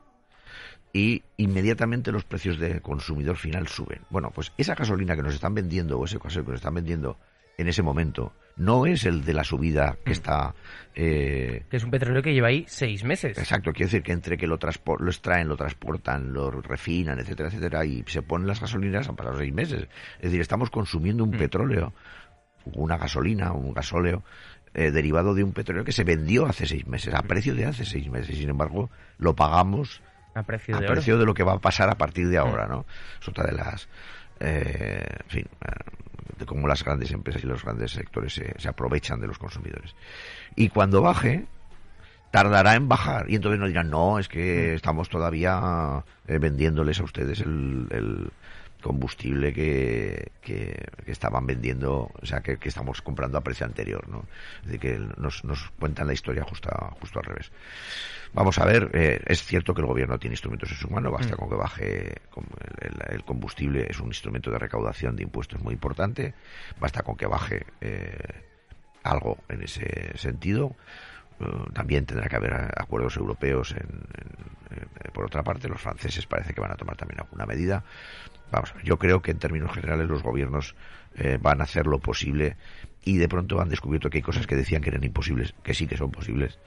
y 0.92 1.22
inmediatamente 1.36 2.10
los 2.10 2.24
precios 2.24 2.58
de 2.58 2.80
consumidor 2.80 3.36
final 3.36 3.68
suben. 3.68 4.00
Bueno, 4.10 4.32
pues 4.34 4.52
esa 4.58 4.74
gasolina 4.74 5.14
que 5.14 5.22
nos 5.22 5.34
están 5.34 5.54
vendiendo 5.54 5.98
o 5.98 6.04
ese 6.04 6.18
gasoil 6.18 6.44
que 6.44 6.52
nos 6.52 6.60
están 6.60 6.74
vendiendo 6.74 7.18
en 7.58 7.68
ese 7.68 7.82
momento 7.82 8.32
no 8.58 8.86
es 8.86 9.04
el 9.04 9.24
de 9.24 9.32
la 9.32 9.44
subida 9.44 9.96
que 10.04 10.12
está... 10.12 10.54
Eh, 10.94 11.64
que 11.70 11.76
es 11.76 11.84
un 11.84 11.92
petróleo 11.92 12.22
que 12.22 12.34
lleva 12.34 12.48
ahí 12.48 12.64
seis 12.66 13.04
meses. 13.04 13.38
Exacto, 13.38 13.72
quiere 13.72 13.86
decir 13.86 14.02
que 14.02 14.12
entre 14.12 14.36
que 14.36 14.48
lo, 14.48 14.58
lo 14.58 15.10
extraen, 15.10 15.48
lo 15.48 15.56
transportan, 15.56 16.32
lo 16.32 16.50
refinan, 16.50 17.20
etcétera, 17.20 17.48
etcétera, 17.48 17.84
y 17.84 18.02
se 18.08 18.22
ponen 18.22 18.48
las 18.48 18.60
gasolinas, 18.60 19.08
han 19.08 19.14
pasado 19.14 19.38
seis 19.38 19.52
meses. 19.52 19.88
Es 20.16 20.22
decir, 20.22 20.40
estamos 20.40 20.70
consumiendo 20.70 21.22
un 21.22 21.30
mm. 21.30 21.38
petróleo, 21.38 21.94
una 22.74 22.98
gasolina, 22.98 23.52
un 23.52 23.72
gasóleo, 23.72 24.24
eh, 24.74 24.90
derivado 24.90 25.34
de 25.34 25.44
un 25.44 25.52
petróleo 25.52 25.84
que 25.84 25.92
se 25.92 26.02
vendió 26.02 26.46
hace 26.46 26.66
seis 26.66 26.86
meses, 26.86 27.14
a 27.14 27.22
precio 27.22 27.54
de 27.54 27.66
hace 27.66 27.84
seis 27.84 28.10
meses. 28.10 28.36
Sin 28.36 28.50
embargo, 28.50 28.90
lo 29.18 29.36
pagamos 29.36 30.02
a 30.34 30.42
precio 30.42 30.78
de, 30.78 30.86
precio 30.86 31.16
de 31.16 31.26
lo 31.26 31.34
que 31.34 31.44
va 31.44 31.54
a 31.54 31.58
pasar 31.58 31.90
a 31.90 31.96
partir 31.96 32.28
de 32.28 32.38
ahora, 32.38 32.66
mm. 32.66 32.70
¿no? 32.70 32.86
Es 33.20 33.28
otra 33.28 33.46
de 33.46 33.52
las... 33.52 33.88
Eh, 34.40 35.06
en 35.24 35.30
fin, 35.30 35.46
de 36.38 36.46
cómo 36.46 36.68
las 36.68 36.84
grandes 36.84 37.10
empresas 37.10 37.42
y 37.42 37.46
los 37.46 37.62
grandes 37.62 37.92
sectores 37.92 38.34
se, 38.34 38.68
aprovechan 38.68 39.20
de 39.20 39.26
los 39.26 39.38
consumidores. 39.38 39.94
Y 40.54 40.68
cuando 40.68 41.02
baje, 41.02 41.46
tardará 42.30 42.74
en 42.74 42.88
bajar 42.88 43.28
y 43.28 43.36
entonces 43.36 43.58
nos 43.58 43.68
dirán 43.68 43.90
no 43.90 44.18
es 44.18 44.28
que 44.28 44.74
estamos 44.74 45.08
todavía 45.08 46.04
eh, 46.26 46.38
vendiéndoles 46.38 47.00
a 47.00 47.04
ustedes 47.04 47.40
el, 47.40 48.30
combustible 48.82 49.52
que, 49.52 50.30
que, 50.40 50.74
estaban 51.06 51.46
vendiendo 51.46 52.10
o 52.20 52.26
sea 52.26 52.40
que, 52.40 52.58
estamos 52.62 53.02
comprando 53.02 53.38
a 53.38 53.40
precio 53.40 53.66
anterior 53.66 54.08
no 54.08 54.24
es 54.60 54.66
decir 54.66 54.80
que 54.80 54.98
nos, 55.16 55.44
nos 55.44 55.70
cuentan 55.78 56.06
la 56.06 56.12
historia 56.12 56.44
justo 56.44 56.70
justo 57.00 57.18
al 57.18 57.24
revés 57.24 57.50
Vamos 58.32 58.58
a 58.58 58.66
ver, 58.66 58.90
eh, 58.92 59.20
es 59.26 59.42
cierto 59.42 59.74
que 59.74 59.80
el 59.80 59.86
gobierno 59.86 60.18
tiene 60.18 60.34
instrumentos 60.34 60.70
en 60.70 60.76
su 60.76 60.88
mano, 60.88 61.10
basta 61.10 61.34
mm. 61.34 61.38
con 61.38 61.48
que 61.48 61.54
baje 61.54 62.14
el, 63.10 63.24
combustible, 63.24 63.86
es 63.88 64.00
un 64.00 64.08
instrumento 64.08 64.50
de 64.50 64.58
recaudación 64.58 65.16
de 65.16 65.22
impuestos 65.22 65.60
muy 65.62 65.74
importante, 65.74 66.34
basta 66.78 67.02
con 67.02 67.16
que 67.16 67.26
baje 67.26 67.66
eh, 67.80 68.44
algo 69.02 69.38
en 69.48 69.62
ese 69.62 70.16
sentido. 70.18 70.76
Eh, 71.40 71.46
también 71.72 72.04
tendrá 72.04 72.28
que 72.28 72.36
haber 72.36 72.52
acuerdos 72.76 73.16
europeos. 73.16 73.74
por 75.14 75.24
otra 75.24 75.42
parte, 75.42 75.68
los 75.68 75.80
franceses 75.80 76.26
parece 76.26 76.52
que 76.52 76.60
van 76.60 76.72
a 76.72 76.76
tomar 76.76 76.96
también 76.96 77.20
alguna 77.20 77.46
medida. 77.46 77.82
Vamos, 78.50 78.72
yo 78.82 78.98
creo 78.98 79.20
que 79.20 79.30
en 79.30 79.38
términos 79.38 79.72
generales 79.72 80.08
los 80.08 80.22
gobiernos 80.22 80.74
van 81.40 81.60
a 81.60 81.64
hacer 81.64 81.86
lo 81.86 81.98
posible 81.98 82.56
y 83.08 83.16
de 83.16 83.28
pronto 83.28 83.60
han 83.60 83.70
descubierto 83.70 84.10
que 84.10 84.18
hay 84.18 84.22
cosas 84.22 84.46
que 84.46 84.54
decían 84.54 84.82
que 84.82 84.90
eran 84.90 85.02
imposibles, 85.02 85.54
que 85.62 85.72
sí 85.72 85.86
que 85.86 85.96
son 85.96 86.10
posibles 86.10 86.58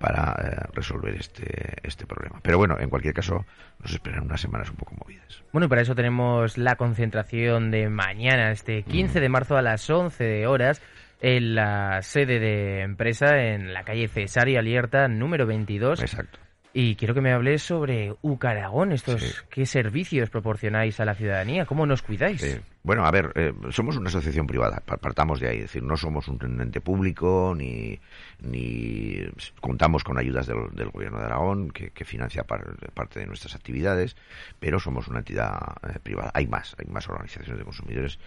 para 0.00 0.32
eh, 0.32 0.68
resolver 0.72 1.14
este, 1.14 1.76
este 1.82 2.06
problema. 2.06 2.40
Pero 2.42 2.56
bueno, 2.56 2.76
en 2.80 2.88
cualquier 2.88 3.12
caso, 3.12 3.44
nos 3.78 3.92
esperan 3.92 4.22
unas 4.22 4.40
semanas 4.40 4.70
un 4.70 4.76
poco 4.76 4.94
movidas. 4.98 5.42
Bueno, 5.52 5.66
y 5.66 5.68
para 5.68 5.82
eso 5.82 5.94
tenemos 5.94 6.56
la 6.56 6.76
concentración 6.76 7.70
de 7.70 7.90
mañana, 7.90 8.52
este 8.52 8.84
15 8.84 9.20
de 9.20 9.28
marzo 9.28 9.56
a 9.56 9.62
las 9.62 9.88
11 9.88 10.46
horas, 10.46 10.80
en 11.20 11.54
la 11.54 12.00
sede 12.00 12.40
de 12.40 12.80
empresa, 12.80 13.36
en 13.36 13.74
la 13.74 13.84
calle 13.84 14.08
Cesaria 14.08 14.60
Alierta, 14.60 15.08
número 15.08 15.46
22. 15.46 16.00
Exacto 16.00 16.38
Y 16.74 16.94
quiero 16.94 17.12
que 17.14 17.20
me 17.20 17.32
hables 17.32 17.62
sobre 17.62 18.14
Ucaragón, 18.22 18.92
estos 18.92 19.44
qué 19.50 19.66
servicios 19.66 20.30
proporcionáis 20.30 20.98
a 21.00 21.04
la 21.04 21.14
ciudadanía, 21.14 21.66
cómo 21.66 21.84
nos 21.84 22.00
cuidáis. 22.00 22.62
Bueno, 22.82 23.04
a 23.04 23.10
ver, 23.10 23.30
eh, 23.34 23.52
somos 23.70 23.96
una 23.96 24.08
asociación 24.08 24.46
privada, 24.46 24.80
partamos 24.80 25.38
de 25.38 25.48
ahí, 25.48 25.56
es 25.58 25.64
decir, 25.64 25.82
no 25.82 25.96
somos 25.96 26.28
un 26.28 26.60
ente 26.60 26.80
público 26.80 27.54
ni, 27.56 28.00
ni 28.40 29.18
contamos 29.60 30.02
con 30.02 30.18
ayudas 30.18 30.46
del, 30.46 30.90
gobierno 30.90 31.18
de 31.18 31.26
Aragón 31.26 31.70
que, 31.70 32.04
financia 32.04 32.44
parte 32.44 33.20
de 33.20 33.26
nuestras 33.26 33.54
actividades, 33.54 34.16
pero 34.58 34.80
somos 34.80 35.08
una 35.08 35.18
entidad 35.18 35.58
eh, 35.82 35.98
privada. 36.02 36.32
Hay 36.34 36.46
más, 36.46 36.74
hay 36.78 36.86
más 36.86 37.08
organizaciones 37.08 37.58
de 37.58 37.64
consumidores 37.64 38.18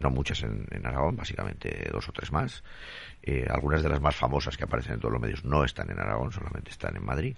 no 0.00 0.10
muchas 0.10 0.42
en, 0.42 0.66
Aragón, 0.84 1.16
básicamente 1.16 1.88
dos 1.92 2.08
o 2.08 2.12
tres 2.12 2.32
más. 2.32 2.62
Eh, 3.22 3.46
algunas 3.48 3.82
de 3.82 3.88
las 3.88 4.00
más 4.00 4.14
famosas 4.14 4.56
que 4.56 4.64
aparecen 4.64 4.94
en 4.94 5.00
todos 5.00 5.12
los 5.12 5.22
medios 5.22 5.44
no 5.44 5.64
están 5.64 5.90
en 5.90 5.98
Aragón, 5.98 6.32
solamente 6.32 6.70
están 6.70 6.96
en 6.96 7.04
Madrid. 7.04 7.36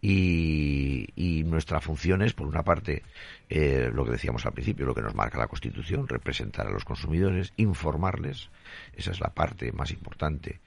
Y, 0.00 1.44
nuestra 1.44 1.80
función 1.80 2.22
es, 2.22 2.32
por 2.32 2.46
una 2.46 2.62
parte, 2.62 3.02
eh, 3.50 3.90
lo 3.92 4.04
que 4.04 4.12
decíamos 4.12 4.46
al 4.46 4.52
principio, 4.52 4.86
lo 4.86 4.94
que 4.94 5.02
nos 5.02 5.14
marca 5.14 5.38
la 5.38 5.48
Constitución, 5.48 6.08
representar 6.08 6.66
a 6.66 6.70
los 6.70 6.84
consumidores, 6.84 7.52
informarles. 7.56 8.48
Esa 8.96 9.10
es 9.10 9.20
la 9.20 9.28
parte 9.28 9.70
más 9.72 9.90
importante 9.90 10.60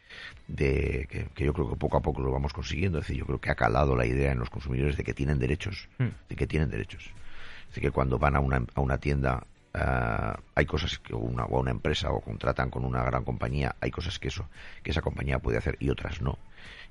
de 0.48 1.08
que, 1.10 1.44
yo 1.44 1.54
creo 1.54 1.70
que 1.70 1.76
poco 1.76 1.98
a 1.98 2.02
poco 2.02 2.22
lo 2.22 2.32
vamos 2.32 2.54
consiguiendo. 2.54 3.00
Es 3.00 3.06
decir, 3.06 3.18
yo 3.18 3.26
creo 3.26 3.42
que 3.42 3.50
ha 3.50 3.56
calado 3.56 3.96
la 3.96 4.06
idea 4.06 4.32
en 4.32 4.40
los 4.40 4.52
consumidores 4.52 4.96
de 4.96 5.04
que 5.04 5.14
tienen 5.14 5.40
derechos, 5.40 5.90
hmm. 5.98 6.10
de 6.30 6.36
que 6.36 6.46
tienen 6.46 6.70
derechos. 6.70 7.04
Es 7.04 7.70
decir, 7.70 7.84
que 7.84 7.92
cuando 7.92 8.20
van 8.20 8.36
a 8.36 8.40
una, 8.40 8.64
a 8.76 8.82
una 8.82 9.00
tienda 9.00 9.46
eh, 9.76 10.34
hay 10.56 10.66
cosas 10.66 11.00
que 11.00 11.14
una, 11.14 11.46
o 11.46 11.60
una 11.60 11.72
empresa 11.72 12.10
o 12.12 12.22
contratan 12.22 12.70
con 12.70 12.86
una 12.86 13.04
gran 13.04 13.24
compañía, 13.24 13.76
hay 13.82 13.92
cosas 13.92 14.20
que 14.20 14.30
eso 14.30 14.48
que 14.84 14.92
esa 14.92 15.02
compañía 15.02 15.40
puede 15.40 15.58
hacer 15.58 15.78
y 15.80 15.90
otras 15.90 16.22
no. 16.22 16.38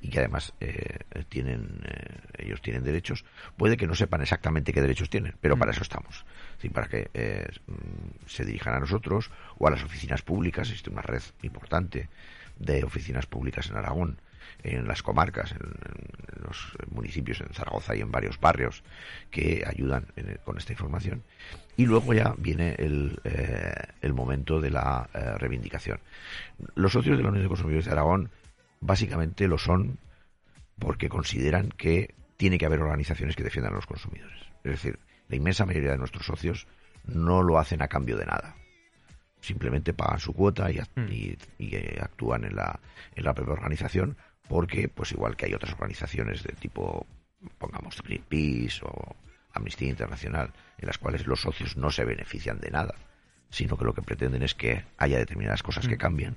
Y 0.00 0.10
que 0.10 0.18
además 0.18 0.52
eh, 0.60 0.98
tienen 1.28 1.80
eh, 1.84 2.44
ellos 2.44 2.60
tienen 2.60 2.84
derechos. 2.84 3.24
Puede 3.56 3.76
que 3.76 3.86
no 3.86 3.94
sepan 3.94 4.20
exactamente 4.20 4.72
qué 4.72 4.82
derechos 4.82 5.08
tienen 5.08 5.34
pero 5.40 5.56
para 5.56 5.70
mm. 5.70 5.74
eso 5.74 5.82
estamos. 5.82 6.24
Para 6.72 6.88
que 6.88 7.08
mm, 7.66 8.26
se 8.26 8.44
dirijan 8.44 8.74
a 8.74 8.80
nosotros 8.80 9.30
o 9.58 9.66
a 9.66 9.70
las 9.70 9.82
oficinas 9.82 10.22
públicas. 10.22 10.68
Existe 10.68 10.90
una 10.90 11.02
red 11.02 11.22
importante 11.42 12.08
de 12.58 12.84
oficinas 12.84 13.26
públicas 13.26 13.68
en 13.70 13.76
Aragón 13.76 14.18
en 14.62 14.86
las 14.86 15.02
comarcas, 15.02 15.52
en, 15.52 15.58
los 16.42 16.76
municipios, 16.90 17.40
en 17.40 17.52
Zaragoza 17.52 17.94
y 17.96 18.00
en 18.00 18.10
varios 18.10 18.38
barrios 18.40 18.82
que 19.30 19.64
ayudan 19.66 20.06
con 20.44 20.58
esta 20.58 20.72
información. 20.72 21.22
Y 21.76 21.86
luego 21.86 22.14
ya 22.14 22.34
viene 22.38 22.74
el, 22.78 23.20
eh, 23.24 23.72
el 24.00 24.12
momento 24.12 24.60
de 24.60 24.70
la 24.70 25.08
eh, 25.12 25.38
reivindicación. 25.38 26.00
Los 26.74 26.92
socios 26.92 27.16
de 27.16 27.22
la 27.22 27.30
Unión 27.30 27.44
de 27.44 27.48
Consumidores 27.48 27.86
de 27.86 27.92
Aragón 27.92 28.30
básicamente 28.80 29.48
lo 29.48 29.58
son 29.58 29.98
porque 30.78 31.08
consideran 31.08 31.70
que 31.70 32.14
tiene 32.36 32.58
que 32.58 32.66
haber 32.66 32.80
organizaciones 32.80 33.36
que 33.36 33.44
defiendan 33.44 33.72
a 33.72 33.76
los 33.76 33.86
consumidores. 33.86 34.40
Es 34.64 34.72
decir, 34.72 34.98
la 35.28 35.36
inmensa 35.36 35.66
mayoría 35.66 35.92
de 35.92 35.98
nuestros 35.98 36.26
socios 36.26 36.66
no 37.04 37.42
lo 37.42 37.58
hacen 37.58 37.82
a 37.82 37.88
cambio 37.88 38.16
de 38.16 38.26
nada 38.26 38.56
simplemente 39.44 39.92
pagan 39.92 40.18
su 40.18 40.32
cuota 40.32 40.70
y, 40.70 40.78
hmm. 40.78 41.08
y, 41.10 41.38
y, 41.58 41.76
eh, 41.76 41.98
actúan 42.00 42.44
en 42.44 42.56
la, 42.56 42.80
en 43.14 43.24
la 43.24 43.34
propia 43.34 43.52
organización 43.52 44.16
porque, 44.48 44.88
pues 44.88 45.12
igual 45.12 45.36
que 45.36 45.46
hay 45.46 45.54
otras 45.54 45.72
organizaciones 45.72 46.42
de 46.42 46.52
tipo, 46.52 47.06
pongamos 47.58 48.02
Greenpeace 48.02 48.80
o 48.84 49.16
Amnistía 49.52 49.88
Internacional, 49.88 50.52
en 50.78 50.86
las 50.86 50.98
cuales 50.98 51.26
los 51.26 51.40
socios 51.40 51.76
no 51.76 51.90
se 51.90 52.04
benefician 52.04 52.60
de 52.60 52.70
nada, 52.70 52.94
sino 53.50 53.76
que 53.76 53.84
lo 53.84 53.94
que 53.94 54.02
pretenden 54.02 54.42
es 54.42 54.54
que 54.54 54.84
haya 54.98 55.18
determinadas 55.18 55.62
cosas 55.62 55.86
que 55.88 55.96
mm. 55.96 55.98
cambien, 55.98 56.36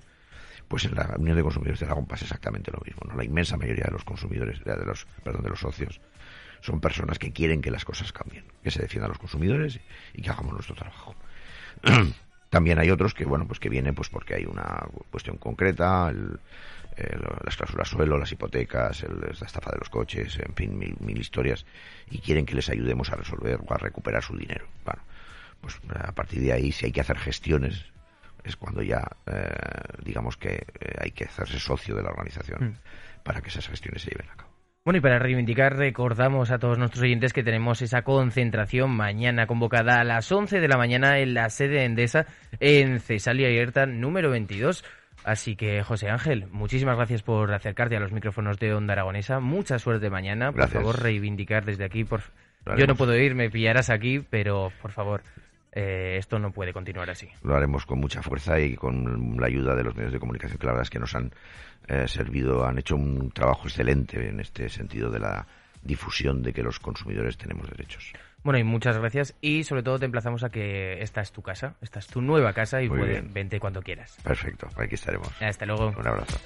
pues 0.68 0.86
en 0.86 0.96
la 0.96 1.16
Unión 1.18 1.36
de 1.36 1.44
Consumidores 1.44 1.80
de 1.80 1.86
Aragón 1.86 2.06
pasa 2.06 2.26
exactamente 2.26 2.72
lo 2.72 2.80
mismo. 2.86 3.02
¿no? 3.08 3.16
La 3.16 3.24
inmensa 3.24 3.58
mayoría 3.58 3.86
de 3.86 3.92
los 3.92 4.04
consumidores, 4.04 4.64
de 4.64 4.86
los, 4.86 5.06
perdón, 5.24 5.44
de 5.44 5.50
los 5.50 5.60
socios, 5.60 6.02
son 6.62 6.82
personas 6.82 7.20
que 7.20 7.32
quieren 7.32 7.62
que 7.62 7.72
las 7.72 7.86
cosas 7.86 8.12
cambien, 8.12 8.46
que 8.64 8.72
se 8.72 8.82
defiendan 8.82 9.10
los 9.10 9.20
consumidores 9.20 9.80
y 10.14 10.22
que 10.22 10.30
hagamos 10.30 10.54
nuestro 10.54 10.76
trabajo. 10.76 11.16
También 12.50 12.80
hay 12.80 12.90
otros 12.90 13.14
que, 13.14 13.26
bueno, 13.26 13.46
pues 13.46 13.60
que 13.60 13.70
vienen 13.70 13.94
pues 13.96 14.10
porque 14.10 14.36
hay 14.36 14.46
una 14.46 14.88
cuestión 15.12 15.38
concreta, 15.38 16.10
el, 16.10 16.40
las 17.44 17.56
cláusulas 17.56 17.90
suelo, 17.90 18.18
las 18.18 18.32
hipotecas, 18.32 19.04
la 19.04 19.46
estafa 19.46 19.72
de 19.72 19.78
los 19.78 19.90
coches, 19.90 20.40
en 20.40 20.54
fin, 20.56 20.78
mil, 20.78 21.18
historias, 21.20 21.66
y 22.10 22.20
quieren 22.20 22.46
que 22.46 22.56
les 22.56 22.70
ayudemos 22.70 23.12
a 23.12 23.16
resolver 23.16 23.60
o 23.66 23.74
a 23.74 23.78
recuperar 23.78 24.24
su 24.24 24.36
dinero. 24.36 24.66
Bueno, 24.84 25.02
pues 25.62 25.80
a 25.96 26.12
partir 26.14 26.42
de 26.42 26.54
ahí, 26.54 26.72
si 26.72 26.88
hay 26.88 26.92
que 26.92 27.02
hacer 27.02 27.18
gestiones, 27.18 27.86
es 28.44 28.56
cuando 28.56 28.82
ya, 28.82 29.08
eh, 29.28 29.50
digamos 30.04 30.38
que 30.38 30.66
eh, 30.80 30.96
hay 31.00 31.12
que 31.12 31.26
hacerse 31.26 31.60
socio 31.60 31.96
de 31.96 32.04
la 32.04 32.10
organización 32.10 32.64
mm. 32.64 33.24
para 33.24 33.42
que 33.42 33.50
esas 33.50 33.68
gestiones 33.68 34.02
se 34.02 34.12
lleven 34.12 34.30
a 34.32 34.36
cabo. 34.36 34.57
Bueno, 34.88 35.00
y 35.00 35.02
para 35.02 35.20
reivindicar, 35.20 35.76
recordamos 35.76 36.50
a 36.50 36.60
todos 36.60 36.78
nuestros 36.78 37.04
oyentes 37.04 37.34
que 37.34 37.44
tenemos 37.44 37.82
esa 37.82 38.04
concentración 38.04 38.90
mañana 38.90 39.46
convocada 39.46 40.00
a 40.00 40.06
las 40.06 40.32
11 40.32 40.62
de 40.62 40.68
la 40.70 40.78
mañana 40.78 41.20
en 41.20 41.34
la 41.34 41.50
sede 41.50 41.84
Endesa 41.84 42.26
en 42.62 43.02
Cesalia 43.02 43.50
Hierta 43.50 43.86
número 43.86 44.30
22. 44.30 44.86
Así 45.26 45.58
que, 45.58 45.84
José 45.84 46.10
Ángel, 46.10 46.48
muchísimas 46.54 46.96
gracias 46.96 47.22
por 47.22 47.54
acercarte 47.54 47.98
a 47.98 48.00
los 48.00 48.14
micrófonos 48.14 48.60
de 48.60 48.74
Onda 48.74 48.94
Aragonesa. 48.94 49.42
Mucha 49.42 49.78
suerte 49.78 50.10
mañana. 50.10 50.54
Por 50.54 50.70
favor, 50.70 51.04
reivindicar 51.04 51.66
desde 51.66 51.84
aquí. 51.84 52.06
Por... 52.06 52.22
Yo 52.78 52.88
no 52.88 52.96
puedo 52.96 53.14
ir, 53.18 53.36
me 53.36 53.50
pillarás 53.50 53.90
aquí, 53.90 54.22
pero 54.30 54.72
por 54.82 54.94
favor, 54.94 55.22
eh, 55.72 56.16
esto 56.18 56.40
no 56.40 56.52
puede 56.52 56.74
continuar 56.74 57.10
así. 57.10 57.30
Lo 57.44 57.56
haremos 57.56 57.86
con 57.86 58.00
mucha 58.00 58.22
fuerza 58.22 58.60
y 58.60 58.76
con 58.76 59.38
la 59.40 59.48
ayuda 59.48 59.76
de 59.76 59.84
los 59.84 59.96
medios 59.96 60.14
de 60.14 60.20
comunicación, 60.20 60.58
que 60.58 60.66
la 60.66 60.74
verdad 60.74 60.84
es 60.84 60.90
que 60.90 61.00
nos 61.00 61.16
han 61.16 61.32
eh, 61.88 62.08
servido, 62.08 62.66
han 62.66 62.78
hecho 62.78 62.96
un 62.96 63.32
trabajo 63.32 63.68
excelente 63.68 64.28
en 64.28 64.40
este 64.40 64.70
sentido 64.70 65.10
de 65.10 65.20
la 65.20 65.48
difusión 65.84 66.44
de 66.44 66.54
que 66.54 66.64
los 66.64 66.80
consumidores 66.80 67.38
tenemos 67.38 67.70
derechos. 67.70 68.14
Bueno, 68.44 68.60
y 68.60 68.64
muchas 68.64 68.98
gracias 68.98 69.36
y 69.42 69.64
sobre 69.64 69.84
todo 69.84 70.00
te 70.00 70.06
emplazamos 70.06 70.44
a 70.44 70.50
que 70.50 71.02
esta 71.02 71.22
es 71.22 71.32
tu 71.32 71.42
casa, 71.42 71.76
esta 71.82 72.00
es 72.00 72.08
tu 72.08 72.22
nueva 72.22 72.54
casa 72.54 72.82
y 72.82 72.88
puede, 72.88 73.22
vente 73.22 73.60
cuando 73.60 73.82
quieras. 73.82 74.18
Perfecto, 74.24 74.70
aquí 74.78 74.96
estaremos. 74.96 75.30
Hasta 75.42 75.66
luego. 75.66 75.94
Un 75.98 76.08
abrazo. 76.08 76.38